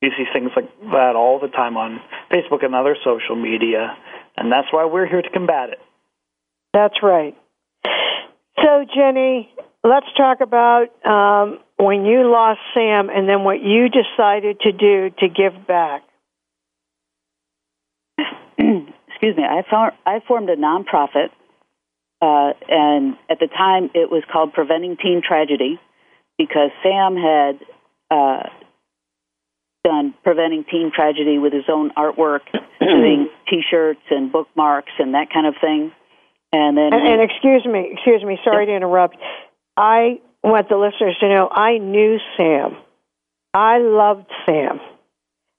you 0.00 0.10
see 0.16 0.24
things 0.32 0.50
like 0.56 0.68
that 0.92 1.14
all 1.16 1.38
the 1.40 1.48
time 1.48 1.76
on 1.76 2.00
Facebook 2.30 2.64
and 2.64 2.74
other 2.74 2.96
social 3.04 3.36
media. 3.36 3.96
And 4.36 4.50
that's 4.50 4.68
why 4.72 4.84
we're 4.86 5.06
here 5.06 5.22
to 5.22 5.30
combat 5.30 5.70
it. 5.70 5.78
That's 6.72 6.96
right. 7.02 7.36
So, 8.56 8.84
Ginny, 8.94 9.50
let's 9.84 10.06
talk 10.16 10.40
about 10.40 10.88
um, 11.04 11.58
when 11.76 12.04
you 12.04 12.30
lost 12.30 12.60
Sam 12.74 13.10
and 13.10 13.28
then 13.28 13.44
what 13.44 13.62
you 13.62 13.88
decided 13.88 14.60
to 14.60 14.72
do 14.72 15.10
to 15.18 15.28
give 15.28 15.66
back. 15.66 16.02
Excuse 18.58 19.36
me. 19.36 19.44
I, 19.44 19.62
found, 19.70 19.92
I 20.06 20.20
formed 20.26 20.48
a 20.48 20.56
nonprofit, 20.56 21.28
uh, 22.20 22.52
and 22.68 23.16
at 23.30 23.38
the 23.38 23.48
time 23.48 23.90
it 23.94 24.10
was 24.10 24.22
called 24.32 24.52
Preventing 24.52 24.96
Teen 24.96 25.22
Tragedy 25.26 25.78
because 26.38 26.70
Sam 26.82 27.16
had 27.16 27.58
uh, 28.10 28.48
done 29.84 30.14
Preventing 30.22 30.64
Teen 30.70 30.92
Tragedy 30.94 31.38
with 31.38 31.52
his 31.52 31.64
own 31.68 31.90
artwork, 31.96 32.40
doing 32.80 33.28
T-shirts 33.48 34.02
and 34.10 34.32
bookmarks 34.32 34.92
and 34.98 35.14
that 35.14 35.28
kind 35.32 35.46
of 35.46 35.54
thing. 35.60 35.92
And 36.52 36.76
then, 36.76 36.92
and, 36.92 37.08
and 37.08 37.22
excuse 37.22 37.64
me, 37.64 37.90
excuse 37.92 38.22
me, 38.22 38.38
sorry 38.44 38.66
to 38.66 38.74
interrupt. 38.74 39.16
I 39.76 40.20
want 40.42 40.68
the 40.68 40.76
listeners 40.76 41.16
to 41.20 41.28
know 41.28 41.48
I 41.48 41.78
knew 41.78 42.18
Sam. 42.36 42.76
I 43.54 43.78
loved 43.78 44.26
Sam. 44.46 44.80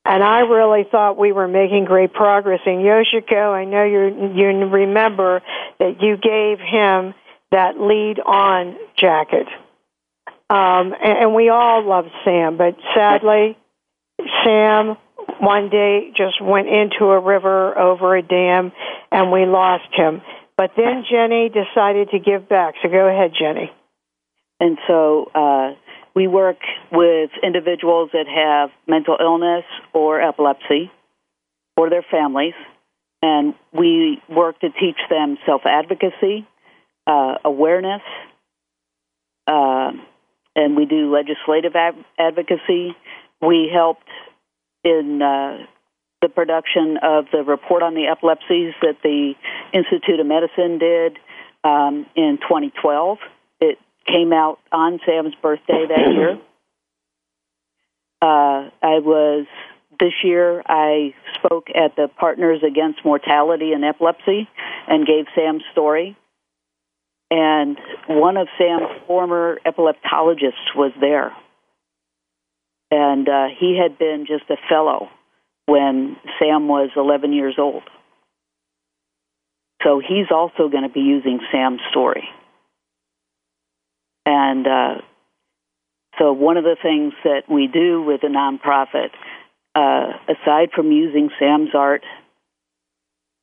And 0.06 0.22
I 0.22 0.42
really 0.42 0.84
thought 0.90 1.18
we 1.18 1.32
were 1.32 1.48
making 1.48 1.86
great 1.86 2.14
progress. 2.14 2.60
And 2.66 2.80
Yoshiko, 2.80 3.54
I 3.54 3.64
know 3.64 3.84
you 3.86 4.34
you 4.36 4.48
remember 4.68 5.42
that 5.80 6.02
you 6.02 6.18
gave 6.18 6.60
him 6.60 7.14
that 7.52 7.80
lead 7.80 8.20
on 8.20 8.76
jacket. 8.98 9.48
Um, 10.50 10.94
and, 11.02 11.18
and 11.20 11.36
we 11.36 11.50
all 11.50 11.88
loved 11.88 12.10
Sam, 12.24 12.58
but 12.58 12.76
sadly, 12.94 13.58
Sam 14.44 14.98
one 15.40 15.70
day 15.70 16.12
just 16.16 16.42
went 16.42 16.68
into 16.68 17.06
a 17.06 17.20
river 17.20 17.78
over 17.78 18.16
a 18.16 18.22
dam, 18.22 18.72
and 19.12 19.32
we 19.32 19.46
lost 19.46 19.88
him. 19.94 20.22
But 20.58 20.72
then 20.78 21.04
Ginny 21.10 21.50
decided 21.50 22.10
to 22.12 22.20
give 22.20 22.48
back. 22.48 22.76
So 22.82 22.90
go 22.90 23.08
ahead, 23.08 23.32
Ginny. 23.38 23.72
And 24.60 24.78
so 24.88 25.30
uh, 25.34 25.74
we 26.16 26.28
work 26.28 26.58
with 26.92 27.32
individuals 27.42 28.12
that 28.14 28.28
have 28.28 28.70
mental 28.88 29.18
illness 29.20 29.66
or 29.94 30.22
epilepsy 30.22 30.92
or 31.76 31.90
their 31.90 32.06
families, 32.10 32.54
and 33.22 33.56
we 33.74 34.22
work 34.30 34.60
to 34.60 34.70
teach 34.70 34.98
them 35.10 35.38
self 35.46 35.62
advocacy, 35.66 36.48
uh, 37.08 37.36
awareness, 37.44 38.02
uh, 39.48 39.92
and 40.56 40.76
we 40.76 40.86
do 40.86 41.14
legislative 41.14 41.76
ad- 41.76 42.04
advocacy. 42.18 42.96
We 43.42 43.70
helped 43.74 44.08
in 44.84 45.22
uh, 45.22 45.66
the 46.22 46.30
production 46.30 46.98
of 47.02 47.26
the 47.32 47.44
report 47.44 47.84
on 47.84 47.96
the 47.96 48.08
epilepsies 48.08 48.74
that 48.82 48.98
the 49.04 49.34
Institute 49.74 50.20
of 50.20 50.26
Medicine 50.26 50.80
did 50.80 51.20
um, 51.64 52.06
in 52.16 52.38
2012. 52.42 53.18
It 53.60 53.78
came 54.08 54.34
out 54.34 54.60
on 54.72 55.00
Sam's 55.06 55.36
birthday 55.42 55.86
that 55.88 56.14
year. 56.14 56.40
Uh, 58.22 58.70
I 58.82 59.00
was 59.00 59.46
this 60.00 60.14
year. 60.24 60.64
I 60.66 61.14
spoke 61.36 61.68
at 61.76 61.98
the 61.98 62.08
Partners 62.08 62.62
Against 62.66 63.04
Mortality 63.04 63.74
and 63.74 63.84
Epilepsy 63.84 64.48
and 64.88 65.06
gave 65.06 65.26
Sam's 65.36 65.64
story. 65.74 66.16
And 67.32 67.78
one 68.08 68.38
of 68.38 68.48
Sam's 68.58 69.02
former 69.08 69.60
epileptologists 69.66 70.76
was 70.76 70.92
there, 71.00 71.32
and 72.92 73.28
uh, 73.28 73.48
he 73.60 73.80
had 73.82 73.98
been 73.98 74.26
just 74.28 74.50
a 74.52 74.58
fellow 74.70 75.10
when 75.66 76.18
Sam 76.40 76.68
was 76.68 76.92
11 76.96 77.34
years 77.34 77.56
old. 77.58 77.84
So 79.84 80.00
he's 80.00 80.28
also 80.32 80.70
going 80.70 80.84
to 80.84 80.94
be 80.94 81.02
using 81.02 81.40
Sam's 81.52 81.82
story. 81.90 82.24
And 84.26 84.68
uh, 84.68 85.02
so, 86.20 86.32
one 86.32 86.58
of 86.58 86.64
the 86.64 86.78
things 86.82 87.14
that 87.24 87.44
we 87.50 87.68
do 87.68 88.02
with 88.04 88.22
the 88.22 88.28
nonprofit, 88.28 89.10
uh, 89.76 90.14
aside 90.32 90.70
from 90.76 90.92
using 90.92 91.30
Sam's 91.40 91.72
art 91.74 92.04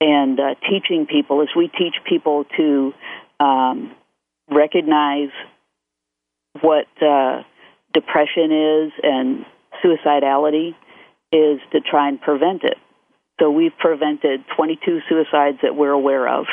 and 0.00 0.38
uh, 0.38 0.54
teaching 0.68 1.06
people, 1.06 1.42
is 1.42 1.48
we 1.56 1.68
teach 1.68 1.96
people 2.08 2.44
to 2.56 2.92
um, 3.40 3.94
recognize 4.50 5.30
what 6.60 6.86
uh, 7.00 7.42
depression 7.92 8.52
is 8.52 8.92
and 9.02 9.46
suicidality 9.82 10.74
is 11.32 11.60
to 11.72 11.80
try 11.80 12.08
and 12.08 12.20
prevent 12.20 12.64
it. 12.64 12.76
So 13.40 13.50
we've 13.50 13.76
prevented 13.78 14.44
22 14.56 15.00
suicides 15.08 15.58
that 15.62 15.74
we're 15.74 15.90
aware 15.90 16.28
of. 16.28 16.46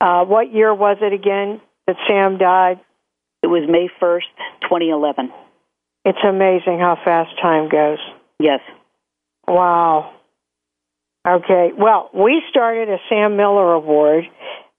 Uh, 0.00 0.24
what 0.24 0.52
year 0.52 0.74
was 0.74 0.98
it 1.00 1.12
again 1.12 1.60
that 1.86 1.96
Sam 2.08 2.38
died? 2.38 2.80
It 3.42 3.48
was 3.48 3.68
May 3.68 3.88
1st, 4.00 4.22
2011. 4.62 5.32
It's 6.04 6.18
amazing 6.24 6.78
how 6.78 6.98
fast 7.04 7.30
time 7.40 7.68
goes. 7.68 7.98
Yes. 8.38 8.60
Wow. 9.46 10.14
Okay. 11.26 11.70
Well, 11.76 12.10
we 12.12 12.42
started 12.50 12.88
a 12.88 12.98
Sam 13.08 13.36
Miller 13.36 13.72
Award, 13.72 14.24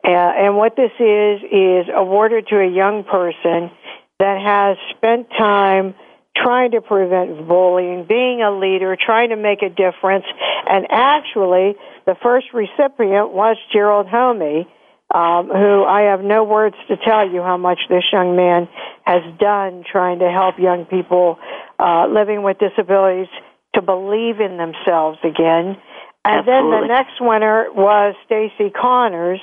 uh, 0.06 0.10
and 0.10 0.58
what 0.58 0.76
this 0.76 0.92
is 1.00 1.42
is 1.44 1.86
awarded 1.94 2.48
to 2.48 2.60
a 2.60 2.70
young 2.70 3.06
person 3.06 3.72
that 4.20 4.42
has 4.42 4.78
spent 4.98 5.30
time 5.38 5.96
trying 6.36 6.72
to 6.72 6.82
prevent 6.82 7.48
bullying, 7.48 8.06
being 8.08 8.42
a 8.42 8.52
leader, 8.52 8.98
trying 9.00 9.30
to 9.30 9.36
make 9.36 9.62
a 9.62 9.70
difference. 9.70 10.26
And 10.68 10.88
actually, 10.90 11.76
the 12.06 12.16
first 12.22 12.48
recipient 12.54 13.32
was 13.32 13.58
Gerald 13.72 14.08
Homme, 14.08 14.66
um, 15.14 15.48
who 15.50 15.84
I 15.84 16.10
have 16.12 16.22
no 16.22 16.44
words 16.44 16.76
to 16.88 16.98
tell 16.98 17.30
you 17.30 17.42
how 17.42 17.58
much 17.58 17.80
this 17.90 18.04
young 18.12 18.36
man 18.36 18.68
has 19.04 19.22
done 19.40 19.84
trying 19.90 20.20
to 20.20 20.32
help 20.32 20.58
young 20.58 20.86
people 20.86 21.38
uh, 21.80 22.08
living 22.08 22.42
with 22.42 22.58
disabilities 22.58 23.28
to 23.76 23.82
believe 23.82 24.40
in 24.40 24.58
themselves 24.58 25.20
again. 25.24 25.78
And 26.26 26.40
Absolutely. 26.40 26.72
then 26.72 26.82
the 26.82 26.88
next 26.88 27.20
winner 27.20 27.66
was 27.74 28.16
Stacy 28.26 28.72
Connors. 28.72 29.42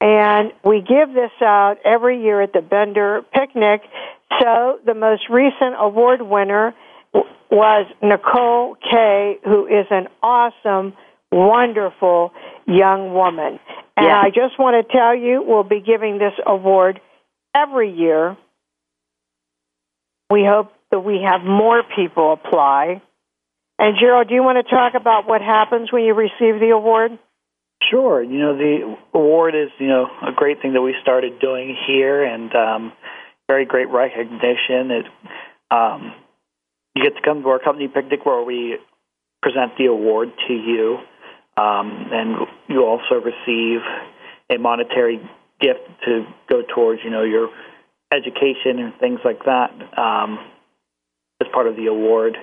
And 0.00 0.52
we 0.64 0.80
give 0.80 1.14
this 1.14 1.30
out 1.40 1.76
every 1.84 2.22
year 2.22 2.42
at 2.42 2.52
the 2.52 2.60
Bender 2.60 3.22
Picnic. 3.32 3.82
So 4.40 4.78
the 4.84 4.94
most 4.94 5.28
recent 5.30 5.76
award 5.78 6.20
winner 6.20 6.74
was 7.50 7.86
Nicole 8.02 8.76
Kay, 8.90 9.38
who 9.44 9.66
is 9.66 9.86
an 9.90 10.08
awesome, 10.22 10.94
wonderful 11.30 12.32
young 12.66 13.14
woman. 13.14 13.60
And 13.96 14.06
Yeah. 14.06 14.20
I 14.20 14.30
just 14.30 14.58
want 14.58 14.76
to 14.86 14.92
tell 14.92 15.14
you, 15.14 15.42
we'll 15.42 15.62
be 15.62 15.80
giving 15.80 16.18
this 16.18 16.34
award 16.44 17.00
every 17.54 17.90
year. 17.90 18.36
We 20.30 20.44
hope 20.44 20.72
that 20.90 21.00
we 21.00 21.22
have 21.22 21.42
more 21.44 21.82
people 21.94 22.32
apply. 22.32 23.00
And 23.78 23.96
Gerald, 23.98 24.28
do 24.28 24.34
you 24.34 24.42
want 24.42 24.64
to 24.64 24.74
talk 24.74 24.94
about 24.94 25.26
what 25.26 25.40
happens 25.40 25.92
when 25.92 26.04
you 26.04 26.14
receive 26.14 26.60
the 26.60 26.70
award? 26.70 27.18
Sure. 27.90 28.22
You 28.22 28.38
know, 28.38 28.56
the 28.56 28.96
award 29.14 29.54
is, 29.54 29.70
you 29.78 29.88
know, 29.88 30.06
a 30.26 30.32
great 30.32 30.62
thing 30.62 30.72
that 30.74 30.82
we 30.82 30.94
started 31.02 31.38
doing 31.40 31.76
here 31.86 32.24
and 32.24 32.54
um, 32.54 32.92
very 33.48 33.64
great 33.66 33.88
recognition. 33.88 34.90
It, 34.90 35.06
um, 35.70 36.12
you 36.94 37.02
get 37.02 37.16
to 37.16 37.22
come 37.22 37.42
to 37.42 37.48
our 37.48 37.58
company 37.58 37.88
picnic 37.88 38.24
where 38.24 38.42
we 38.42 38.78
present 39.42 39.76
the 39.76 39.86
award 39.86 40.30
to 40.48 40.54
you, 40.54 40.98
um, 41.56 42.08
and 42.12 42.46
you 42.68 42.84
also 42.84 43.16
receive 43.16 43.80
a 44.50 44.58
monetary 44.58 45.18
gift 45.60 45.80
to 46.04 46.24
go 46.48 46.62
towards, 46.74 47.00
you 47.04 47.10
know, 47.10 47.24
your 47.24 47.50
education 48.12 48.78
and 48.78 48.94
things 49.00 49.20
like 49.24 49.44
that 49.44 49.70
um, 49.98 50.38
as 51.40 51.48
part 51.52 51.66
of 51.66 51.76
the 51.76 51.86
award. 51.86 52.36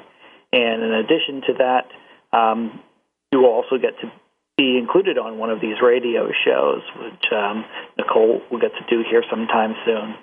And 0.52 0.84
in 0.84 0.92
addition 0.92 1.42
to 1.48 1.54
that, 1.60 2.38
um, 2.38 2.82
you 3.32 3.40
will 3.40 3.50
also 3.50 3.78
get 3.78 4.00
to 4.02 4.12
be 4.62 4.78
included 4.78 5.18
on 5.18 5.40
one 5.40 5.50
of 5.50 5.60
these 5.60 5.82
radio 5.82 6.30
shows, 6.46 6.82
which 7.02 7.26
um, 7.34 7.66
Nicole 7.98 8.42
will 8.52 8.60
get 8.60 8.72
to 8.78 8.86
do 8.90 9.04
here 9.10 9.24
sometime 9.30 9.74
soon. 9.86 10.14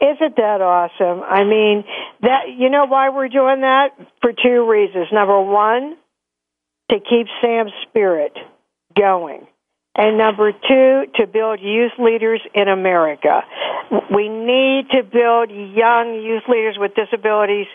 Isn't 0.00 0.36
that 0.36 0.60
awesome? 0.62 1.22
I 1.22 1.44
mean, 1.44 1.84
that 2.22 2.48
you 2.56 2.70
know 2.70 2.86
why 2.86 3.10
we're 3.10 3.28
doing 3.28 3.60
that 3.60 3.88
for 4.22 4.32
two 4.32 4.68
reasons. 4.68 5.08
Number 5.12 5.38
one, 5.42 5.96
to 6.90 6.96
keep 6.98 7.26
Sam's 7.42 7.72
spirit 7.88 8.32
going. 8.96 9.46
And 9.94 10.16
number 10.16 10.52
two, 10.52 11.04
to 11.16 11.26
build 11.26 11.60
youth 11.60 11.92
leaders 11.98 12.40
in 12.54 12.68
America. 12.68 13.42
We 14.14 14.28
need 14.28 14.88
to 14.92 15.02
build 15.02 15.50
young 15.50 16.22
youth 16.22 16.44
leaders 16.48 16.76
with 16.78 16.92
disabilities 16.94 17.66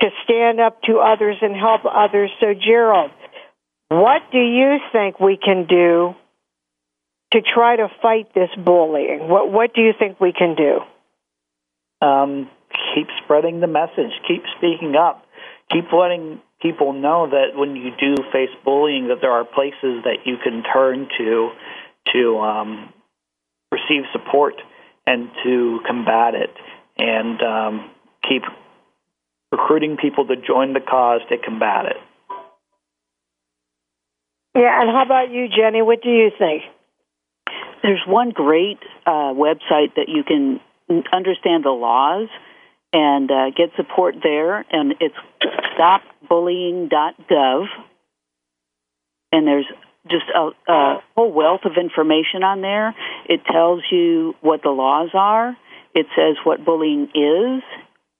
to 0.00 0.08
stand 0.24 0.60
up 0.60 0.80
to 0.82 0.98
others 0.98 1.36
and 1.42 1.54
help 1.54 1.82
others. 1.84 2.30
So, 2.40 2.54
Gerald, 2.54 3.10
what 3.88 4.22
do 4.32 4.38
you 4.38 4.78
think 4.92 5.20
we 5.20 5.36
can 5.36 5.66
do 5.66 6.14
to 7.32 7.40
try 7.42 7.76
to 7.76 7.88
fight 8.00 8.34
this 8.34 8.50
bullying? 8.56 9.28
What 9.28 9.50
What 9.50 9.74
do 9.74 9.82
you 9.82 9.92
think 9.98 10.20
we 10.20 10.32
can 10.32 10.54
do? 10.54 10.80
Um, 12.06 12.50
keep 12.94 13.08
spreading 13.24 13.60
the 13.60 13.66
message. 13.66 14.12
Keep 14.28 14.42
speaking 14.56 14.94
up. 14.96 15.24
Keep 15.70 15.92
letting 15.92 16.40
people 16.60 16.92
know 16.92 17.28
that 17.30 17.58
when 17.58 17.76
you 17.76 17.90
do 17.98 18.16
face 18.32 18.50
bullying, 18.64 19.08
that 19.08 19.18
there 19.20 19.32
are 19.32 19.44
places 19.44 20.04
that 20.04 20.18
you 20.24 20.36
can 20.42 20.62
turn 20.62 21.08
to 21.18 21.50
to 22.12 22.38
um, 22.38 22.92
receive 23.72 24.04
support 24.12 24.54
and 25.06 25.30
to 25.42 25.80
combat 25.86 26.34
it, 26.34 26.50
and 26.98 27.42
um, 27.42 27.90
keep 28.28 28.42
recruiting 29.52 29.96
people 29.96 30.26
to 30.26 30.36
join 30.36 30.72
the 30.72 30.80
cause 30.80 31.20
to 31.28 31.36
combat 31.38 31.86
it. 31.86 31.96
Yeah, 34.54 34.80
and 34.80 34.90
how 34.90 35.02
about 35.04 35.30
you, 35.30 35.48
Ginny? 35.48 35.82
What 35.82 36.02
do 36.02 36.10
you 36.10 36.30
think? 36.38 36.62
There's 37.82 38.02
one 38.06 38.30
great 38.30 38.78
uh, 39.04 39.34
website 39.34 39.94
that 39.96 40.08
you 40.08 40.22
can 40.24 40.60
understand 41.12 41.64
the 41.64 41.70
laws 41.70 42.28
and 42.92 43.30
uh, 43.30 43.50
get 43.50 43.70
support 43.76 44.14
there, 44.22 44.64
and 44.70 44.94
it's 45.00 45.16
stopbullying.gov. 45.76 47.66
And 49.32 49.46
there's 49.46 49.66
just 50.08 50.26
a, 50.34 50.50
a 50.72 51.02
whole 51.16 51.32
wealth 51.32 51.62
of 51.64 51.72
information 51.78 52.44
on 52.44 52.60
there. 52.60 52.94
It 53.28 53.40
tells 53.50 53.82
you 53.90 54.34
what 54.40 54.62
the 54.62 54.70
laws 54.70 55.10
are. 55.14 55.56
It 55.94 56.06
says 56.16 56.36
what 56.44 56.64
bullying 56.64 57.04
is, 57.14 57.62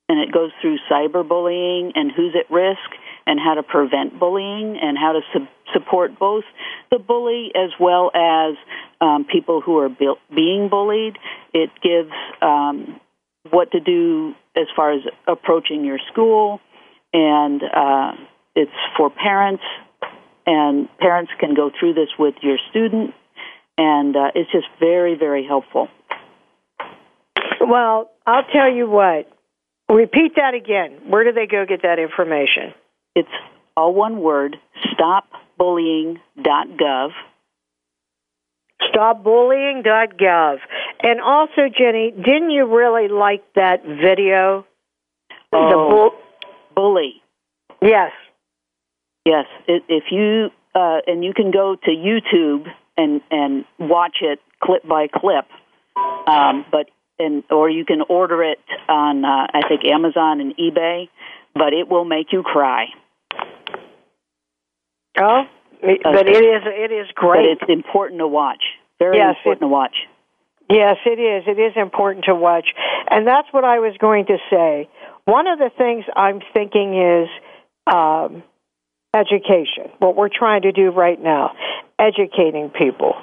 and 0.08 0.18
it 0.18 0.32
goes 0.32 0.50
through 0.60 0.78
cyberbullying 0.90 1.92
and 1.94 2.10
who's 2.10 2.34
at 2.38 2.50
risk 2.52 2.90
and 3.26 3.38
how 3.38 3.54
to 3.54 3.62
prevent 3.62 4.18
bullying 4.18 4.78
and 4.80 4.98
how 4.98 5.12
to 5.12 5.20
su- 5.32 5.46
support 5.72 6.18
both 6.18 6.44
the 6.90 6.98
bully 6.98 7.50
as 7.54 7.70
well 7.80 8.10
as 8.14 8.56
um, 9.00 9.24
people 9.30 9.60
who 9.60 9.78
are 9.78 9.88
bu- 9.88 10.16
being 10.34 10.68
bullied. 10.68 11.16
It 11.52 11.70
gives 11.82 12.12
um, 12.42 13.00
what 13.50 13.72
to 13.72 13.80
do 13.80 14.34
as 14.56 14.66
far 14.76 14.92
as 14.92 15.00
approaching 15.26 15.84
your 15.84 15.98
school, 16.12 16.60
and 17.12 17.62
uh, 17.62 18.12
it's 18.54 18.70
for 18.96 19.10
parents, 19.10 19.62
and 20.46 20.88
parents 20.98 21.32
can 21.40 21.54
go 21.54 21.70
through 21.78 21.94
this 21.94 22.08
with 22.18 22.34
your 22.42 22.58
student, 22.70 23.14
and 23.76 24.16
uh, 24.16 24.30
it's 24.34 24.50
just 24.52 24.66
very, 24.78 25.16
very 25.16 25.44
helpful. 25.46 25.88
Well, 27.60 28.10
I'll 28.26 28.44
tell 28.52 28.70
you 28.72 28.88
what. 28.88 29.30
Repeat 29.88 30.36
that 30.36 30.54
again. 30.54 31.10
Where 31.10 31.24
do 31.24 31.32
they 31.32 31.46
go 31.46 31.64
get 31.68 31.82
that 31.82 31.98
information? 31.98 32.72
It's 33.14 33.28
all 33.76 33.92
one 33.94 34.20
word, 34.20 34.56
stopbullying.gov. 34.92 37.10
Stopbullying.gov. 38.82 40.58
And 41.02 41.20
also, 41.20 41.68
Ginny, 41.76 42.12
didn't 42.12 42.50
you 42.50 42.66
really 42.66 43.08
like 43.08 43.42
that 43.54 43.84
video? 43.84 44.64
Oh, 45.52 45.68
the 45.68 45.76
bull- 45.76 46.14
bully. 46.74 47.22
Yes. 47.82 48.12
Yes. 49.24 49.46
If 49.66 50.04
you 50.10 50.50
uh, 50.74 51.00
and 51.06 51.24
you 51.24 51.32
can 51.34 51.50
go 51.50 51.76
to 51.76 51.90
YouTube 51.90 52.66
and 52.96 53.20
and 53.30 53.64
watch 53.78 54.18
it 54.20 54.40
clip 54.62 54.86
by 54.86 55.08
clip, 55.08 55.46
um, 56.26 56.64
but 56.70 56.90
and 57.18 57.42
or 57.50 57.70
you 57.70 57.84
can 57.84 58.02
order 58.08 58.42
it 58.42 58.58
on 58.88 59.24
uh, 59.24 59.46
I 59.52 59.62
think 59.68 59.84
Amazon 59.84 60.40
and 60.40 60.56
eBay, 60.56 61.08
but 61.54 61.72
it 61.72 61.88
will 61.88 62.04
make 62.04 62.32
you 62.32 62.42
cry. 62.42 62.86
Oh, 65.18 65.44
but 65.80 66.28
it 66.28 66.44
is 66.44 66.62
it 66.64 66.92
is 66.92 67.06
great. 67.14 67.58
But 67.58 67.62
it's 67.62 67.72
important 67.72 68.20
to 68.20 68.28
watch. 68.28 68.62
Very 68.98 69.18
yes, 69.18 69.36
important 69.38 69.62
it, 69.62 69.66
to 69.66 69.68
watch. 69.68 69.96
Yes, 70.70 70.96
it 71.04 71.20
is. 71.20 71.44
It 71.46 71.60
is 71.60 71.72
important 71.76 72.24
to 72.26 72.34
watch, 72.34 72.66
and 73.10 73.26
that's 73.26 73.48
what 73.52 73.64
I 73.64 73.80
was 73.80 73.94
going 73.98 74.26
to 74.26 74.38
say. 74.50 74.88
One 75.24 75.46
of 75.46 75.58
the 75.58 75.70
things 75.76 76.04
I'm 76.16 76.40
thinking 76.52 76.98
is 76.98 77.28
um, 77.86 78.42
education. 79.14 79.92
What 79.98 80.16
we're 80.16 80.30
trying 80.30 80.62
to 80.62 80.72
do 80.72 80.90
right 80.90 81.20
now, 81.20 81.52
educating 81.98 82.70
people. 82.70 83.14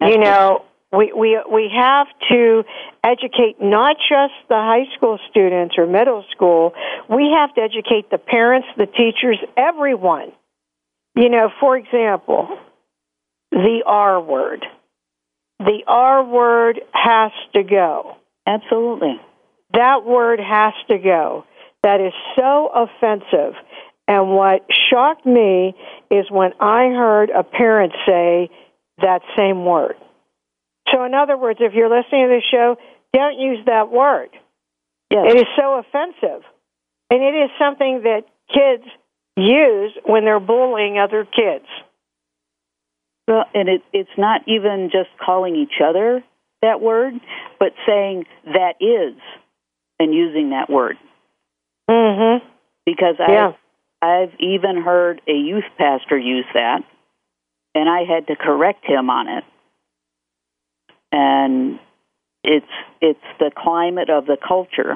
That's 0.00 0.12
you 0.12 0.18
know, 0.18 0.64
we 0.92 1.12
we 1.12 1.40
we 1.50 1.70
have 1.74 2.06
to 2.30 2.64
educate 3.04 3.56
not 3.60 3.96
just 3.96 4.34
the 4.48 4.56
high 4.56 4.86
school 4.96 5.18
students 5.30 5.76
or 5.78 5.86
middle 5.86 6.24
school. 6.32 6.72
We 7.08 7.34
have 7.36 7.54
to 7.54 7.60
educate 7.60 8.10
the 8.10 8.18
parents, 8.18 8.68
the 8.76 8.86
teachers, 8.86 9.38
everyone. 9.56 10.32
You 11.18 11.30
know, 11.30 11.50
for 11.58 11.76
example, 11.76 12.46
the 13.50 13.82
R 13.84 14.20
word. 14.20 14.64
The 15.58 15.82
R 15.84 16.24
word 16.24 16.80
has 16.92 17.32
to 17.56 17.64
go. 17.64 18.18
Absolutely. 18.46 19.20
That 19.72 20.04
word 20.04 20.38
has 20.38 20.74
to 20.86 20.96
go. 20.98 21.44
That 21.82 22.00
is 22.00 22.12
so 22.36 22.70
offensive. 22.72 23.54
And 24.06 24.30
what 24.30 24.64
shocked 24.90 25.26
me 25.26 25.74
is 26.08 26.30
when 26.30 26.52
I 26.60 26.84
heard 26.96 27.30
a 27.30 27.42
parent 27.42 27.94
say 28.06 28.48
that 28.98 29.22
same 29.36 29.64
word. 29.64 29.96
So, 30.92 31.04
in 31.04 31.14
other 31.14 31.36
words, 31.36 31.58
if 31.60 31.74
you're 31.74 31.90
listening 31.90 32.28
to 32.28 32.38
the 32.38 32.42
show, 32.48 32.76
don't 33.12 33.40
use 33.40 33.58
that 33.66 33.90
word. 33.90 34.28
Yes. 35.10 35.34
It 35.34 35.36
is 35.38 35.46
so 35.58 35.80
offensive. 35.80 36.44
And 37.10 37.22
it 37.24 37.34
is 37.34 37.50
something 37.58 38.02
that 38.04 38.22
kids 38.54 38.88
use 39.40 39.92
when 40.04 40.24
they're 40.24 40.40
bullying 40.40 40.98
other 40.98 41.24
kids. 41.24 41.66
Well, 43.26 43.44
and 43.54 43.68
it, 43.68 43.82
it's 43.92 44.10
not 44.16 44.42
even 44.46 44.90
just 44.92 45.10
calling 45.24 45.54
each 45.56 45.80
other 45.84 46.24
that 46.62 46.80
word, 46.80 47.14
but 47.58 47.72
saying 47.86 48.24
that 48.46 48.74
is 48.80 49.20
and 50.00 50.14
using 50.14 50.50
that 50.50 50.70
word. 50.70 50.96
Mm-hmm. 51.90 52.46
Because. 52.84 53.16
I've, 53.20 53.54
I've 54.00 54.32
even 54.38 54.80
heard 54.82 55.20
a 55.26 55.32
youth 55.32 55.64
pastor 55.76 56.16
use 56.16 56.44
that, 56.54 56.82
and 57.74 57.88
I 57.88 58.04
had 58.04 58.28
to 58.28 58.36
correct 58.36 58.84
him 58.84 59.10
on 59.10 59.28
it. 59.28 59.44
And 61.10 61.80
it's 62.44 62.66
it's 63.00 63.18
the 63.40 63.50
climate 63.56 64.10
of 64.10 64.26
the 64.26 64.36
culture, 64.36 64.94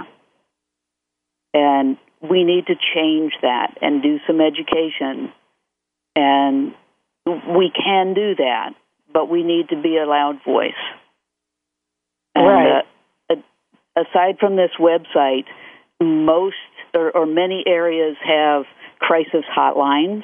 and 1.53 1.97
we 2.23 2.45
need 2.45 2.66
to 2.66 2.75
change 2.95 3.33
that 3.43 3.77
and 3.81 4.03
do 4.03 4.18
some 4.27 4.41
education. 4.41 5.33
And 6.14 6.75
we 7.27 7.70
can 7.70 8.14
do 8.14 8.35
that, 8.37 8.75
but 9.12 9.29
we 9.29 9.43
need 9.43 9.68
to 9.70 9.81
be 9.81 9.97
a 9.97 10.07
loud 10.07 10.41
voice. 10.45 10.73
And, 12.35 12.47
right. 12.47 12.85
Uh, 13.29 13.35
aside 13.97 14.39
from 14.39 14.57
this 14.57 14.70
website, 14.79 15.45
most 16.01 16.57
or, 16.95 17.11
or 17.11 17.27
many 17.27 17.64
areas 17.66 18.16
have 18.25 18.64
crisis 18.99 19.45
hotlines. 19.57 20.23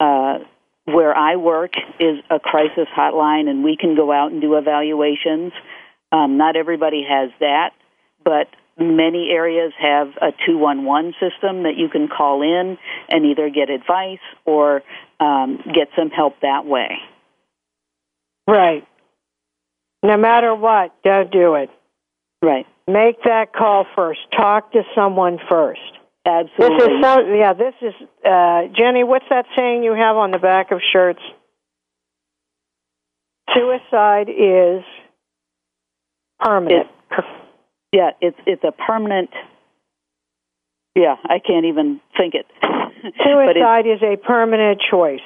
Uh, 0.00 0.38
where 0.86 1.16
I 1.16 1.36
work 1.36 1.72
is 1.98 2.18
a 2.30 2.38
crisis 2.38 2.88
hotline, 2.96 3.48
and 3.48 3.64
we 3.64 3.76
can 3.76 3.96
go 3.96 4.12
out 4.12 4.32
and 4.32 4.40
do 4.40 4.56
evaluations. 4.56 5.52
Um, 6.12 6.36
not 6.36 6.56
everybody 6.56 7.04
has 7.08 7.30
that, 7.40 7.70
but 8.22 8.48
many 8.78 9.30
areas 9.30 9.72
have 9.80 10.08
a 10.20 10.32
211 10.46 11.14
system 11.20 11.62
that 11.64 11.76
you 11.76 11.88
can 11.88 12.08
call 12.08 12.42
in 12.42 12.76
and 13.08 13.26
either 13.26 13.50
get 13.50 13.70
advice 13.70 14.18
or 14.44 14.82
um, 15.20 15.58
get 15.72 15.88
some 15.96 16.10
help 16.10 16.40
that 16.42 16.66
way. 16.66 16.98
Right. 18.46 18.86
No 20.02 20.16
matter 20.16 20.54
what, 20.54 20.94
don't 21.02 21.30
do 21.30 21.54
it. 21.54 21.70
Right. 22.42 22.66
Make 22.86 23.22
that 23.24 23.54
call 23.54 23.86
first. 23.96 24.20
Talk 24.36 24.72
to 24.72 24.82
someone 24.94 25.38
first. 25.48 25.80
Absolutely. 26.26 26.76
This 26.76 26.86
is 26.86 27.24
yeah. 27.38 27.52
This 27.52 27.74
is 27.80 27.94
uh, 28.24 28.62
Ginny. 28.74 29.04
What's 29.04 29.26
that 29.30 29.46
saying 29.56 29.82
you 29.82 29.92
have 29.92 30.16
on 30.16 30.30
the 30.30 30.38
back 30.38 30.70
of 30.72 30.80
shirts? 30.92 31.20
Suicide 33.54 34.28
is 34.28 34.82
permanent. 36.40 36.88
It, 37.10 37.24
yeah, 37.94 38.10
it's 38.20 38.38
it's 38.44 38.64
a 38.64 38.72
permanent. 38.72 39.30
Yeah, 40.96 41.16
I 41.24 41.38
can't 41.38 41.66
even 41.66 42.00
think 42.16 42.34
it. 42.34 42.46
Suicide 43.24 43.86
is 43.86 44.02
a 44.02 44.16
permanent 44.16 44.80
choice. 44.90 45.20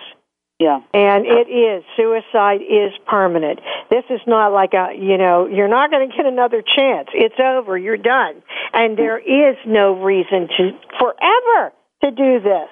Yeah. 0.58 0.80
And 0.92 1.24
it 1.24 1.48
is. 1.48 1.84
Suicide 1.96 2.60
is 2.62 2.92
permanent. 3.06 3.60
This 3.90 4.04
is 4.10 4.20
not 4.26 4.52
like 4.52 4.72
a, 4.74 4.92
you 4.98 5.16
know, 5.16 5.46
you're 5.46 5.68
not 5.68 5.90
going 5.90 6.10
to 6.10 6.16
get 6.16 6.26
another 6.26 6.62
chance. 6.62 7.08
It's 7.14 7.38
over. 7.38 7.78
You're 7.78 7.96
done. 7.96 8.42
And 8.72 8.98
there 8.98 9.18
is 9.18 9.56
no 9.66 10.02
reason 10.02 10.48
to 10.56 10.72
forever 10.98 11.72
to 12.02 12.10
do 12.10 12.40
this. 12.40 12.68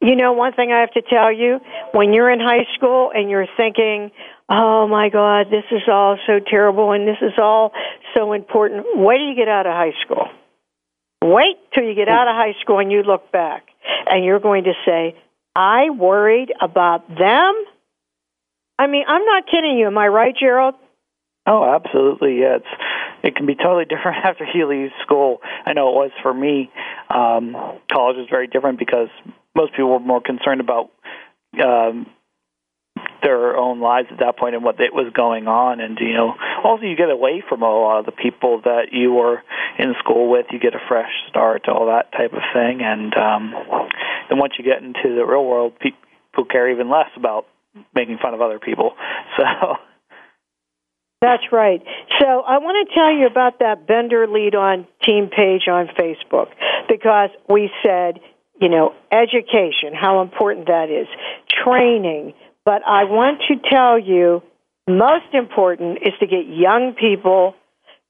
You 0.00 0.14
know, 0.14 0.32
one 0.32 0.52
thing 0.52 0.70
I 0.70 0.80
have 0.80 0.92
to 0.92 1.02
tell 1.02 1.32
you, 1.32 1.58
when 1.92 2.12
you're 2.12 2.30
in 2.30 2.38
high 2.38 2.66
school 2.76 3.10
and 3.12 3.28
you're 3.30 3.48
thinking, 3.56 4.12
oh 4.48 4.86
my 4.88 5.08
God, 5.08 5.46
this 5.50 5.64
is 5.70 5.82
all 5.88 6.18
so 6.26 6.38
terrible 6.38 6.92
and 6.92 7.06
this 7.06 7.18
is 7.20 7.32
all 7.38 7.72
so 8.14 8.32
important, 8.32 8.84
wait 8.94 9.18
till 9.18 9.28
you 9.28 9.36
get 9.36 9.48
out 9.48 9.66
of 9.66 9.72
high 9.72 9.94
school. 10.04 10.28
Wait 11.22 11.56
till 11.74 11.84
you 11.84 11.94
get 11.94 12.08
out 12.08 12.28
of 12.28 12.34
high 12.34 12.54
school 12.60 12.78
and 12.78 12.92
you 12.92 13.02
look 13.02 13.32
back 13.32 13.66
and 14.06 14.24
you're 14.24 14.40
going 14.40 14.64
to 14.64 14.74
say, 14.84 15.16
I 15.54 15.90
worried 15.90 16.52
about 16.60 17.08
them? 17.08 17.54
I 18.78 18.86
mean, 18.86 19.04
I'm 19.08 19.24
not 19.24 19.44
kidding 19.50 19.78
you. 19.78 19.86
Am 19.86 19.98
I 19.98 20.06
right, 20.08 20.34
Gerald? 20.38 20.74
Oh, 21.46 21.64
absolutely. 21.64 22.40
Yeah, 22.40 22.56
it's 22.56 22.66
it 23.22 23.36
can 23.36 23.46
be 23.46 23.54
totally 23.54 23.84
different 23.88 24.24
after 24.24 24.46
you 24.52 24.68
leave 24.68 24.90
school. 25.02 25.38
I 25.64 25.72
know 25.72 25.88
it 25.88 25.94
was 25.94 26.10
for 26.22 26.34
me. 26.34 26.70
Um, 27.08 27.56
college 27.90 28.16
was 28.16 28.26
very 28.30 28.46
different 28.46 28.78
because 28.78 29.08
most 29.54 29.72
people 29.72 29.90
were 29.90 30.00
more 30.00 30.20
concerned 30.20 30.60
about 30.60 30.90
um, 31.64 32.06
their 33.22 33.56
own 33.56 33.80
lives 33.80 34.08
at 34.10 34.18
that 34.20 34.38
point 34.38 34.54
and 34.54 34.64
what 34.64 34.76
was 34.92 35.12
going 35.14 35.48
on. 35.48 35.80
And 35.80 35.98
you 36.00 36.14
know 36.14 36.34
also 36.64 36.84
you 36.84 36.96
get 36.96 37.10
away 37.10 37.42
from 37.48 37.62
a 37.62 37.66
lot 37.66 38.00
of 38.00 38.06
the 38.06 38.12
people 38.12 38.60
that 38.64 38.92
you 38.92 39.12
were 39.12 39.42
in 39.78 39.94
school 39.98 40.30
with. 40.30 40.46
You 40.50 40.58
get 40.58 40.74
a 40.74 40.80
fresh 40.88 41.12
start 41.28 41.68
all 41.68 41.86
that 41.86 42.12
type 42.12 42.32
of 42.32 42.42
thing. 42.54 42.80
And 42.82 43.14
um 43.16 43.54
then 44.28 44.38
once 44.38 44.54
you 44.58 44.64
get 44.64 44.82
into 44.82 45.14
the 45.14 45.24
real 45.24 45.44
world 45.44 45.74
people 45.80 45.98
care 46.50 46.70
even 46.70 46.90
less 46.90 47.10
about 47.16 47.46
making 47.94 48.18
fun 48.22 48.34
of 48.34 48.40
other 48.40 48.58
people. 48.58 48.92
So. 49.36 49.76
That's 51.20 51.42
right. 51.50 51.82
So 52.20 52.26
I 52.26 52.58
want 52.58 52.88
to 52.88 52.94
tell 52.94 53.10
you 53.10 53.26
about 53.26 53.58
that 53.60 53.86
Bender 53.86 54.26
Lead 54.26 54.54
On 54.54 54.86
team 55.02 55.28
page 55.28 55.66
on 55.66 55.88
Facebook 55.98 56.48
because 56.88 57.30
we 57.48 57.70
said, 57.82 58.20
you 58.60 58.68
know, 58.68 58.94
education, 59.10 59.92
how 59.94 60.22
important 60.22 60.66
that 60.66 60.88
is, 60.90 61.08
training, 61.64 62.34
but 62.66 62.82
I 62.84 63.04
want 63.04 63.40
to 63.48 63.54
tell 63.70 63.98
you 63.98 64.42
most 64.88 65.32
important 65.32 65.98
is 66.02 66.12
to 66.20 66.26
get 66.26 66.46
young 66.46 66.94
people 66.98 67.54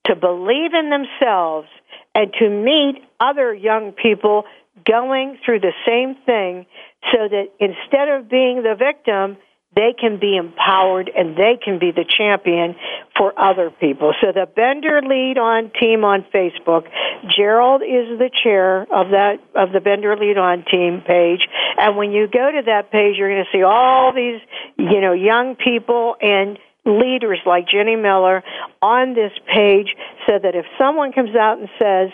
to 0.06 0.16
believe 0.16 0.72
in 0.72 0.90
themselves 0.90 1.68
and 2.14 2.32
to 2.40 2.48
meet 2.48 2.96
other 3.20 3.54
young 3.54 3.92
people 3.92 4.44
going 4.84 5.38
through 5.44 5.60
the 5.60 5.72
same 5.86 6.16
thing 6.24 6.66
so 7.12 7.28
that 7.28 7.48
instead 7.60 8.08
of 8.08 8.28
being 8.28 8.62
the 8.62 8.74
victim, 8.78 9.36
they 9.76 9.94
can 9.98 10.18
be 10.18 10.36
empowered 10.36 11.10
and 11.14 11.36
they 11.36 11.58
can 11.62 11.78
be 11.78 11.92
the 11.92 12.04
champion 12.04 12.74
for 13.16 13.38
other 13.38 13.70
people. 13.70 14.14
So 14.22 14.32
the 14.32 14.46
Bender 14.46 15.02
Lead 15.02 15.36
On 15.36 15.70
team 15.78 16.02
on 16.02 16.24
Facebook, 16.34 16.88
Gerald 17.36 17.82
is 17.82 18.18
the 18.18 18.30
chair 18.42 18.82
of 18.82 19.10
that 19.10 19.36
of 19.54 19.72
the 19.72 19.80
Bender 19.80 20.16
Lead 20.16 20.38
On 20.38 20.64
team 20.64 21.02
page, 21.06 21.46
and 21.78 21.96
when 21.96 22.10
you 22.10 22.26
go 22.26 22.50
to 22.50 22.62
that 22.66 22.90
page, 22.90 23.16
you're 23.18 23.28
going 23.28 23.44
to 23.44 23.56
see 23.56 23.62
all 23.62 24.12
these 24.14 24.40
you 24.78 25.00
know 25.00 25.12
young 25.12 25.56
people 25.56 26.16
and 26.20 26.58
leaders 26.86 27.40
like 27.44 27.68
Ginny 27.68 27.96
Miller 27.96 28.42
on 28.80 29.14
this 29.14 29.32
page, 29.52 29.94
so 30.26 30.38
that 30.42 30.54
if 30.54 30.64
someone 30.78 31.12
comes 31.12 31.36
out 31.36 31.58
and 31.58 31.68
says, 31.78 32.10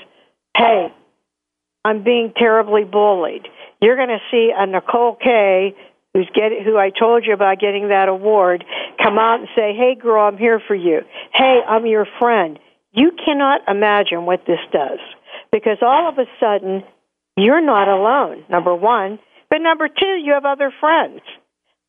"Hey, 0.56 0.92
I'm 1.84 2.02
being 2.02 2.32
terribly 2.36 2.82
bullied," 2.82 3.46
you're 3.80 3.96
going 3.96 4.08
to 4.08 4.22
see 4.32 4.52
a 4.56 4.66
Nicole 4.66 5.14
Kay 5.14 5.76
who's 6.14 6.28
get 6.34 6.52
who 6.64 6.76
I 6.76 6.90
told 6.90 7.24
you 7.26 7.34
about 7.34 7.60
getting 7.60 7.88
that 7.88 8.08
award 8.08 8.64
come 9.02 9.18
out 9.18 9.40
and 9.40 9.48
say, 9.56 9.74
"Hey, 9.74 9.94
girl, 9.94 10.26
I'm 10.26 10.38
here 10.38 10.60
for 10.66 10.74
you. 10.74 11.00
Hey, 11.32 11.60
I'm 11.66 11.86
your 11.86 12.06
friend." 12.18 12.58
You 12.92 13.12
cannot 13.24 13.62
imagine 13.68 14.26
what 14.26 14.44
this 14.46 14.60
does 14.70 14.98
because 15.50 15.78
all 15.80 16.08
of 16.08 16.18
a 16.18 16.26
sudden 16.38 16.84
you're 17.36 17.64
not 17.64 17.88
alone. 17.88 18.44
Number 18.50 18.74
one, 18.74 19.18
but 19.48 19.62
number 19.62 19.88
two, 19.88 20.16
you 20.22 20.32
have 20.34 20.44
other 20.44 20.72
friends. 20.80 21.20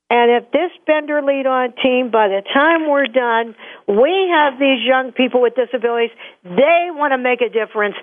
And 0.10 0.30
if 0.30 0.52
this 0.52 0.70
Bender 0.86 1.22
Lead 1.24 1.48
On 1.48 1.74
team, 1.82 2.12
by 2.12 2.28
the 2.28 2.44
time 2.54 2.88
we're 2.88 3.08
done, 3.08 3.56
we 3.88 4.30
have 4.32 4.60
these 4.60 4.86
young 4.86 5.12
people 5.12 5.42
with 5.42 5.56
disabilities, 5.56 6.12
they 6.44 6.90
want 6.92 7.14
to 7.14 7.18
make 7.18 7.42
a 7.42 7.50
difference. 7.50 7.96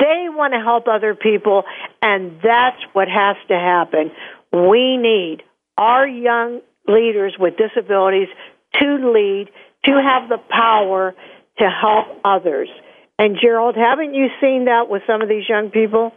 They 0.00 0.32
want 0.32 0.54
to 0.54 0.60
help 0.60 0.88
other 0.88 1.14
people. 1.14 1.64
And 2.00 2.40
that's 2.42 2.80
what 2.94 3.08
has 3.08 3.36
to 3.48 3.54
happen. 3.54 4.10
We 4.50 4.96
need 4.96 5.42
our 5.78 6.06
young 6.06 6.60
leaders 6.86 7.36
with 7.38 7.54
disabilities 7.56 8.28
to 8.80 9.12
lead, 9.12 9.48
to 9.86 9.92
have 9.92 10.28
the 10.28 10.38
power 10.50 11.14
to 11.58 11.64
help 11.64 12.20
others. 12.24 12.68
And 13.18 13.36
Gerald, 13.40 13.76
haven't 13.76 14.14
you 14.14 14.28
seen 14.40 14.66
that 14.66 14.88
with 14.88 15.02
some 15.06 15.22
of 15.22 15.28
these 15.28 15.48
young 15.48 15.70
people? 15.70 16.12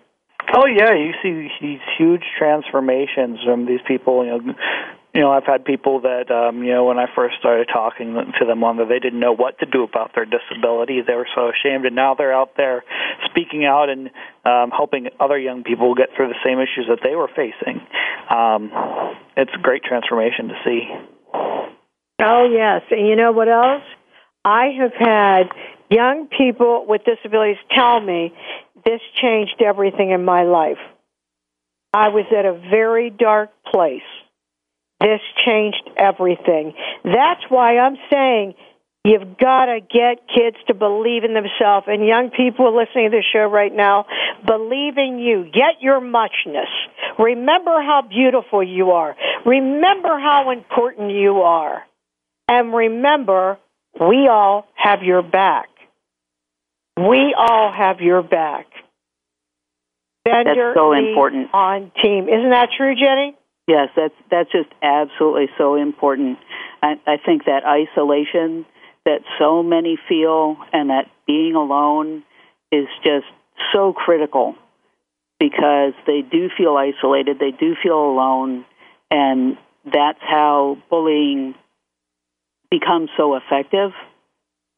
Oh 0.54 0.66
yeah, 0.66 0.94
you 0.94 1.14
see 1.22 1.50
these 1.62 1.80
huge 1.98 2.24
transformations 2.38 3.40
from 3.46 3.66
these 3.66 3.80
people. 3.88 4.26
You 4.26 4.32
know, 4.32 4.54
you 5.14 5.20
know, 5.20 5.32
I've 5.32 5.46
had 5.46 5.66
people 5.66 6.02
that, 6.02 6.32
um, 6.32 6.64
you 6.64 6.72
know, 6.72 6.86
when 6.86 6.98
I 6.98 7.06
first 7.14 7.36
started 7.40 7.68
talking 7.72 8.14
to 8.40 8.46
them 8.46 8.64
on 8.64 8.78
that, 8.78 8.88
they 8.88 9.00
didn't 9.00 9.20
know 9.20 9.34
what 9.34 9.60
to 9.60 9.66
do 9.66 9.84
about 9.84 10.16
their 10.16 10.26
disability. 10.26 11.02
They 11.06 11.16
were 11.16 11.28
so 11.36 11.50
ashamed, 11.50 11.86
and 11.86 11.96
now 11.96 12.16
they're 12.16 12.34
out 12.34 12.56
there 12.56 12.86
speaking 13.30 13.66
out 13.66 13.90
and 13.90 14.10
um, 14.46 14.72
helping 14.72 15.10
other 15.20 15.38
young 15.38 15.64
people 15.64 15.96
get 15.96 16.10
through 16.16 16.30
the 16.30 16.40
same 16.46 16.60
issues 16.60 16.88
that 16.88 17.00
they 17.04 17.16
were 17.16 17.28
facing. 17.28 17.82
Um, 18.30 18.72
it's 19.36 19.52
a 19.54 19.62
great 19.62 19.84
transformation 19.84 20.48
to 20.48 20.56
see. 20.64 20.88
Oh 22.24 22.48
yes, 22.50 22.84
and 22.90 23.06
you 23.06 23.18
know 23.18 23.34
what 23.34 23.50
else? 23.50 23.84
I 24.46 24.68
have 24.80 24.94
had 24.98 25.44
young 25.90 26.28
people 26.28 26.86
with 26.88 27.02
disabilities 27.04 27.58
tell 27.76 28.00
me 28.00 28.34
this 28.86 29.02
changed 29.22 29.62
everything 29.62 30.12
in 30.12 30.24
my 30.24 30.44
life. 30.44 30.80
I 31.94 32.10
was 32.10 32.26
at 32.32 32.46
a 32.46 32.54
very 32.54 33.10
dark 33.10 33.52
place 33.70 34.02
this 35.02 35.22
changed 35.46 35.90
everything. 35.98 36.74
That's 37.04 37.42
why 37.50 37.78
I'm 37.78 37.98
saying 38.12 38.54
you've 39.04 39.38
got 39.38 39.66
to 39.66 39.80
get 39.82 40.28
kids 40.34 40.58
to 40.68 40.74
believe 40.74 41.24
in 41.24 41.34
themselves. 41.34 41.88
And 41.88 42.06
young 42.06 42.30
people 42.30 42.76
listening 42.78 43.12
to 43.12 43.18
the 43.18 43.24
show 43.34 43.46
right 43.46 43.74
now, 43.74 44.06
believe 44.46 44.98
in 44.98 45.20
you. 45.20 45.46
Get 45.46 45.82
your 45.82 46.00
muchness. 46.00 46.70
Remember 47.18 47.82
how 47.82 48.04
beautiful 48.08 48.64
you 48.64 48.92
are. 48.92 49.16
Remember 49.46 50.20
how 50.20 50.52
important 50.52 51.12
you 51.12 51.42
are. 51.42 51.84
And 52.48 52.74
remember, 52.74 53.58
we 54.00 54.28
all 54.30 54.68
have 54.76 55.04
your 55.04 55.24
back. 55.24 55.68
We 56.98 57.36
all 57.38 57.72
have 57.72 58.02
your 58.02 58.22
back. 58.22 58.68
Bender 60.24 60.74
That's 60.76 60.78
so 60.78 60.94
important. 60.94 61.50
On 61.54 61.92
team. 62.04 62.28
Isn't 62.30 62.52
that 62.52 62.70
true, 62.78 62.94
Ginny? 62.94 63.36
Yes, 63.68 63.90
that's 63.96 64.14
that's 64.30 64.52
just 64.52 64.70
absolutely 64.82 65.48
so 65.58 65.76
important. 65.76 66.40
I, 66.82 67.00
I 67.08 67.18
think 67.24 67.46
that 67.46 67.64
isolation 67.66 68.66
that 69.06 69.22
so 69.40 69.64
many 69.64 69.98
feel 70.10 70.58
and 70.74 70.90
that 70.90 71.10
being 71.26 71.56
alone 71.56 72.24
is 72.72 72.88
just 73.04 73.26
so 73.74 73.94
critical 73.94 74.56
because 75.40 75.94
they 76.06 76.22
do 76.22 76.50
feel 76.56 76.76
isolated, 76.78 77.40
they 77.40 77.52
do 77.52 77.76
feel 77.82 77.98
alone, 77.98 78.66
and 79.10 79.58
that's 79.86 80.20
how 80.22 80.78
bullying 80.90 81.56
becomes 82.70 83.10
so 83.18 83.36
effective. 83.36 83.92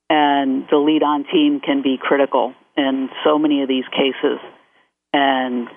And 0.09 0.67
the 0.69 0.77
lead 0.77 1.03
on 1.03 1.25
team 1.25 1.59
can 1.59 1.81
be 1.81 1.97
critical 1.99 2.53
in 2.77 3.09
so 3.25 3.37
many 3.37 3.61
of 3.61 3.67
these 3.67 3.85
cases. 3.91 4.39
And 5.11 5.67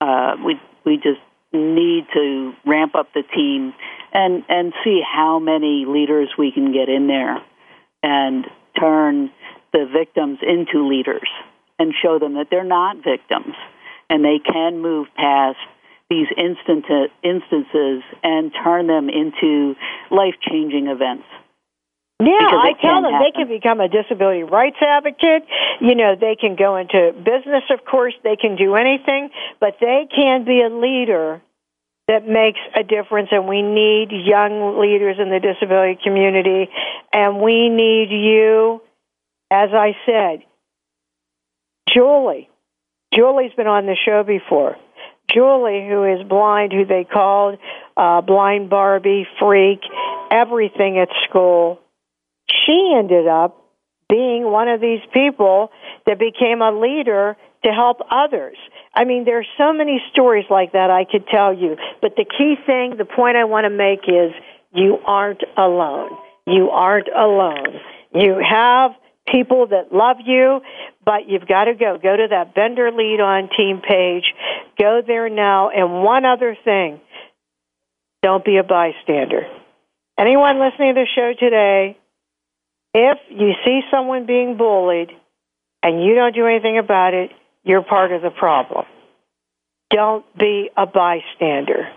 uh, 0.00 0.36
we 0.44 0.60
we 0.84 0.96
just 0.96 1.20
need 1.52 2.06
to 2.14 2.52
ramp 2.64 2.94
up 2.94 3.08
the 3.14 3.22
team 3.22 3.74
and 4.12 4.44
and 4.48 4.72
see 4.84 5.00
how 5.02 5.38
many 5.38 5.84
leaders 5.86 6.30
we 6.38 6.52
can 6.52 6.72
get 6.72 6.88
in 6.88 7.06
there 7.06 7.42
and 8.02 8.46
turn 8.78 9.30
the 9.72 9.86
victims 9.92 10.38
into 10.42 10.88
leaders 10.88 11.28
and 11.78 11.94
show 12.02 12.18
them 12.18 12.34
that 12.34 12.48
they're 12.50 12.64
not 12.64 12.96
victims 12.96 13.54
and 14.08 14.24
they 14.24 14.38
can 14.38 14.80
move 14.80 15.08
past 15.16 15.58
these 16.10 16.26
instant 16.36 16.84
instances 17.22 18.02
and 18.22 18.52
turn 18.62 18.86
them 18.86 19.08
into 19.08 19.74
life 20.10 20.34
changing 20.46 20.86
events. 20.88 21.24
Yeah, 22.24 22.34
I 22.38 22.72
tell 22.80 23.02
them 23.02 23.12
happen. 23.12 23.26
they 23.26 23.32
can 23.32 23.48
become 23.48 23.80
a 23.80 23.88
disability 23.88 24.42
rights 24.42 24.76
advocate. 24.80 25.42
You 25.80 25.94
know, 25.94 26.14
they 26.14 26.36
can 26.36 26.56
go 26.56 26.76
into 26.76 27.12
business, 27.12 27.64
of 27.70 27.84
course, 27.84 28.14
they 28.22 28.36
can 28.36 28.56
do 28.56 28.76
anything, 28.76 29.30
but 29.60 29.76
they 29.80 30.06
can 30.14 30.44
be 30.44 30.62
a 30.62 30.68
leader 30.68 31.42
that 32.06 32.26
makes 32.26 32.60
a 32.76 32.82
difference. 32.84 33.28
And 33.32 33.48
we 33.48 33.62
need 33.62 34.10
young 34.12 34.78
leaders 34.78 35.16
in 35.18 35.30
the 35.30 35.40
disability 35.40 35.98
community, 36.02 36.70
and 37.12 37.40
we 37.40 37.68
need 37.68 38.10
you. 38.10 38.82
As 39.50 39.68
I 39.72 39.92
said, 40.06 40.44
Julie. 41.92 42.48
Julie's 43.12 43.52
been 43.52 43.66
on 43.66 43.84
the 43.84 43.96
show 44.06 44.22
before. 44.22 44.78
Julie, 45.30 45.86
who 45.86 46.04
is 46.04 46.26
blind, 46.26 46.72
who 46.72 46.86
they 46.86 47.04
called 47.04 47.58
uh, 47.96 48.22
blind 48.22 48.70
Barbie, 48.70 49.26
freak, 49.38 49.80
everything 50.30 50.98
at 50.98 51.08
school 51.28 51.81
she 52.50 52.94
ended 52.96 53.26
up 53.26 53.58
being 54.08 54.44
one 54.44 54.68
of 54.68 54.80
these 54.80 55.00
people 55.14 55.70
that 56.06 56.18
became 56.18 56.60
a 56.60 56.70
leader 56.70 57.36
to 57.64 57.70
help 57.70 57.98
others. 58.10 58.56
I 58.94 59.04
mean, 59.04 59.24
there 59.24 59.38
are 59.38 59.46
so 59.56 59.72
many 59.72 60.02
stories 60.12 60.44
like 60.50 60.72
that 60.72 60.90
I 60.90 61.04
could 61.04 61.26
tell 61.28 61.54
you. 61.54 61.76
But 62.00 62.16
the 62.16 62.24
key 62.24 62.56
thing, 62.66 62.96
the 62.98 63.06
point 63.06 63.36
I 63.36 63.44
want 63.44 63.64
to 63.64 63.70
make 63.70 64.00
is 64.06 64.32
you 64.74 64.98
aren't 65.06 65.42
alone. 65.56 66.10
You 66.46 66.70
aren't 66.70 67.08
alone. 67.08 67.80
You 68.14 68.42
have 68.46 68.92
people 69.26 69.68
that 69.68 69.92
love 69.92 70.16
you, 70.24 70.60
but 71.04 71.28
you've 71.28 71.46
got 71.46 71.64
to 71.64 71.74
go. 71.74 71.98
Go 72.02 72.16
to 72.16 72.26
that 72.30 72.54
Bender 72.54 72.90
Lead 72.90 73.20
on 73.20 73.48
Team 73.56 73.80
page. 73.80 74.24
Go 74.78 75.00
there 75.06 75.28
now. 75.28 75.70
And 75.70 76.02
one 76.02 76.24
other 76.24 76.56
thing 76.64 77.00
don't 78.22 78.44
be 78.44 78.58
a 78.58 78.62
bystander. 78.62 79.46
Anyone 80.18 80.60
listening 80.60 80.94
to 80.94 81.00
the 81.00 81.08
show 81.14 81.32
today, 81.38 81.98
if 82.94 83.18
you 83.30 83.52
see 83.64 83.80
someone 83.90 84.26
being 84.26 84.56
bullied 84.56 85.10
and 85.82 86.02
you 86.04 86.14
don't 86.14 86.34
do 86.34 86.46
anything 86.46 86.78
about 86.78 87.14
it, 87.14 87.30
you're 87.64 87.82
part 87.82 88.12
of 88.12 88.22
the 88.22 88.30
problem. 88.30 88.84
Don't 89.90 90.24
be 90.36 90.70
a 90.76 90.86
bystander. 90.86 91.88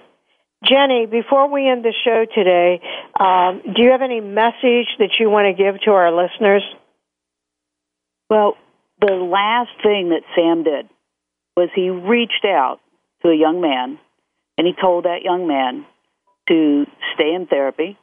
Ginny, 0.64 1.06
before 1.06 1.52
we 1.52 1.68
end 1.70 1.84
the 1.84 1.93
show 2.04 2.26
today, 2.34 2.82
um, 3.20 3.62
do 3.76 3.84
you 3.84 3.91
have 3.91 4.02
any 4.02 4.20
message 4.20 4.88
that 5.00 5.12
you 5.20 5.30
want 5.30 5.46
to 5.46 5.64
give 5.64 5.80
to 5.82 5.91
our 5.91 6.12
listeners? 6.12 6.64
Well, 8.30 8.58
the 9.00 9.14
last 9.14 9.72
thing 9.84 10.10
that 10.10 10.22
Sam 10.36 10.64
did 10.64 10.89
was 11.56 11.70
he 11.76 11.89
reached 11.89 12.46
out 12.46 12.80
to 13.22 13.30
a 13.30 13.36
young 13.36 13.62
man 13.62 14.00
and 14.58 14.66
he 14.66 14.74
told 14.80 15.06
that 15.06 15.22
young 15.24 15.48
man 15.48 15.86
to 16.48 16.86
stay 17.14 17.34
in 17.34 17.48
therapy, 17.48 17.98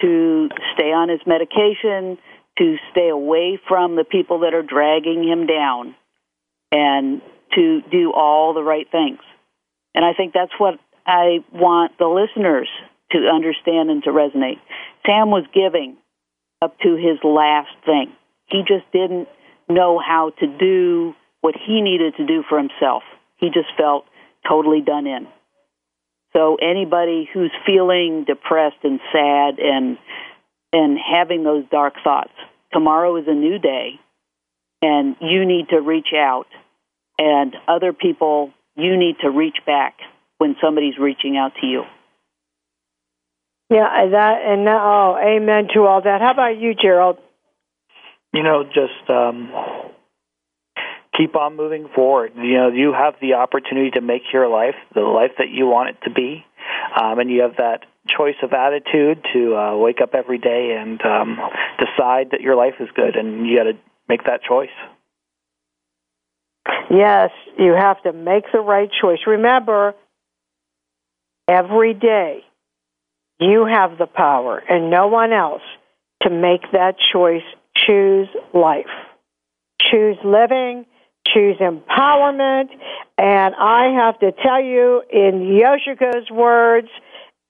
to 0.00 0.48
stay 0.74 0.92
on 0.92 1.08
his 1.08 1.20
medication, 1.26 2.18
to 2.58 2.76
stay 2.90 3.08
away 3.08 3.60
from 3.68 3.96
the 3.96 4.04
people 4.04 4.40
that 4.40 4.54
are 4.54 4.62
dragging 4.62 5.26
him 5.26 5.46
down, 5.46 5.94
and 6.72 7.20
to 7.54 7.80
do 7.90 8.12
all 8.12 8.54
the 8.54 8.62
right 8.62 8.86
things. 8.90 9.20
And 9.94 10.04
I 10.04 10.12
think 10.12 10.32
that's 10.32 10.52
what 10.58 10.78
I 11.06 11.38
want 11.52 11.98
the 11.98 12.06
listeners 12.06 12.68
to 13.12 13.18
understand 13.18 13.90
and 13.90 14.02
to 14.04 14.10
resonate. 14.10 14.60
Sam 15.06 15.30
was 15.30 15.44
giving 15.54 15.96
up 16.60 16.78
to 16.80 16.96
his 16.96 17.18
last 17.24 17.70
thing. 17.86 18.12
He 18.46 18.62
just 18.66 18.90
didn't 18.92 19.28
know 19.68 19.98
how 19.98 20.30
to 20.40 20.46
do 20.46 21.14
what 21.40 21.54
he 21.54 21.80
needed 21.80 22.14
to 22.16 22.26
do 22.26 22.42
for 22.48 22.58
himself. 22.58 23.02
He 23.36 23.48
just 23.48 23.68
felt 23.76 24.04
totally 24.46 24.80
done 24.80 25.06
in. 25.06 25.26
So 26.38 26.56
anybody 26.62 27.28
who's 27.34 27.50
feeling 27.66 28.24
depressed 28.24 28.84
and 28.84 29.00
sad 29.12 29.58
and 29.58 29.98
and 30.72 30.96
having 30.96 31.42
those 31.42 31.64
dark 31.68 31.94
thoughts, 32.04 32.30
tomorrow 32.72 33.16
is 33.16 33.24
a 33.26 33.34
new 33.34 33.58
day 33.58 33.98
and 34.80 35.16
you 35.20 35.44
need 35.44 35.70
to 35.70 35.80
reach 35.80 36.12
out 36.14 36.46
and 37.18 37.56
other 37.66 37.92
people 37.92 38.52
you 38.76 38.96
need 38.96 39.16
to 39.22 39.30
reach 39.30 39.56
back 39.66 39.96
when 40.36 40.54
somebody's 40.62 40.96
reaching 40.96 41.36
out 41.36 41.54
to 41.60 41.66
you. 41.66 41.82
Yeah, 43.70 44.06
that 44.12 44.42
and 44.44 44.64
that, 44.68 44.80
oh, 44.80 45.18
amen 45.20 45.68
to 45.74 45.86
all 45.86 46.02
that. 46.02 46.20
How 46.20 46.30
about 46.30 46.56
you, 46.56 46.74
Gerald? 46.80 47.18
You 48.32 48.44
know, 48.44 48.62
just 48.62 49.10
um, 49.10 49.50
keep 51.18 51.36
on 51.36 51.56
moving 51.56 51.88
forward. 51.94 52.32
You 52.36 52.54
know, 52.54 52.68
you 52.68 52.92
have 52.92 53.14
the 53.20 53.34
opportunity 53.34 53.90
to 53.92 54.00
make 54.00 54.22
your 54.32 54.48
life 54.48 54.76
the 54.94 55.00
life 55.00 55.32
that 55.38 55.50
you 55.50 55.66
want 55.66 55.90
it 55.90 55.96
to 56.04 56.10
be, 56.10 56.46
um, 56.98 57.18
and 57.18 57.28
you 57.30 57.42
have 57.42 57.56
that 57.56 57.84
choice 58.16 58.36
of 58.42 58.52
attitude 58.52 59.22
to 59.34 59.56
uh, 59.56 59.76
wake 59.76 60.00
up 60.00 60.14
every 60.14 60.38
day 60.38 60.76
and 60.78 61.04
um, 61.04 61.38
decide 61.78 62.30
that 62.30 62.40
your 62.40 62.56
life 62.56 62.74
is 62.80 62.88
good, 62.94 63.16
and 63.16 63.46
you 63.46 63.58
got 63.58 63.64
to 63.64 63.76
make 64.08 64.24
that 64.24 64.42
choice. 64.42 64.70
Yes, 66.90 67.30
you 67.58 67.74
have 67.74 68.02
to 68.04 68.12
make 68.12 68.44
the 68.52 68.60
right 68.60 68.90
choice. 69.00 69.18
Remember, 69.26 69.94
every 71.46 71.94
day 71.94 72.44
you 73.40 73.66
have 73.66 73.98
the 73.98 74.06
power, 74.06 74.58
and 74.58 74.90
no 74.90 75.08
one 75.08 75.32
else, 75.32 75.62
to 76.22 76.30
make 76.30 76.62
that 76.72 76.96
choice. 77.12 77.42
Choose 77.86 78.28
life. 78.52 78.86
Choose 79.80 80.16
living 80.24 80.84
choose 81.34 81.56
empowerment. 81.58 82.68
And 83.16 83.54
I 83.54 84.04
have 84.04 84.18
to 84.20 84.32
tell 84.32 84.62
you, 84.62 85.02
in 85.10 85.58
Yoshiko's 85.60 86.30
words, 86.30 86.88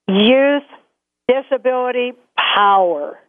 youth 0.07 0.63
disability 1.27 2.13
power. 2.55 3.19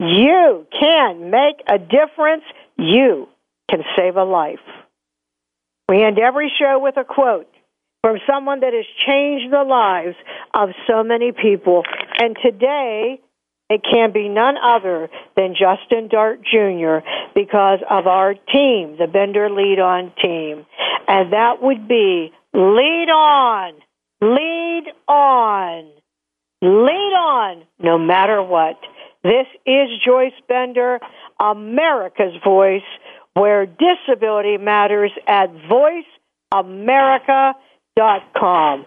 You 0.00 0.66
can 0.78 1.30
make 1.30 1.62
a 1.66 1.78
difference. 1.78 2.44
You 2.76 3.28
can 3.70 3.82
save 3.96 4.16
a 4.16 4.24
life. 4.24 4.60
We 5.88 6.02
end 6.02 6.18
every 6.18 6.52
show 6.58 6.78
with 6.78 6.96
a 6.96 7.04
quote 7.04 7.48
from 8.02 8.18
someone 8.26 8.60
that 8.60 8.72
has 8.72 8.84
changed 9.06 9.52
the 9.52 9.64
lives 9.64 10.16
of 10.54 10.70
so 10.86 11.02
many 11.02 11.32
people. 11.32 11.82
And 12.20 12.36
today, 12.42 13.20
it 13.70 13.82
can 13.84 14.12
be 14.12 14.28
none 14.28 14.56
other 14.56 15.08
than 15.36 15.54
Justin 15.54 16.08
Dart 16.08 16.40
Jr. 16.42 16.98
because 17.34 17.80
of 17.88 18.06
our 18.06 18.34
team, 18.34 18.96
the 18.98 19.06
Bender 19.06 19.50
Lead 19.50 19.78
On 19.78 20.12
team. 20.22 20.66
And 21.06 21.32
that 21.32 21.62
would 21.62 21.86
be 21.86 22.32
lead 22.54 23.10
on, 23.10 23.74
lead 24.20 24.84
on, 25.06 25.90
lead 26.62 27.14
on, 27.14 27.62
no 27.78 27.98
matter 27.98 28.42
what. 28.42 28.78
This 29.22 29.46
is 29.66 29.90
Joyce 30.04 30.32
Bender, 30.48 30.98
America's 31.38 32.34
Voice, 32.42 32.82
where 33.34 33.66
disability 33.66 34.56
matters 34.56 35.12
at 35.26 35.50
voiceamerica.com 36.52 38.86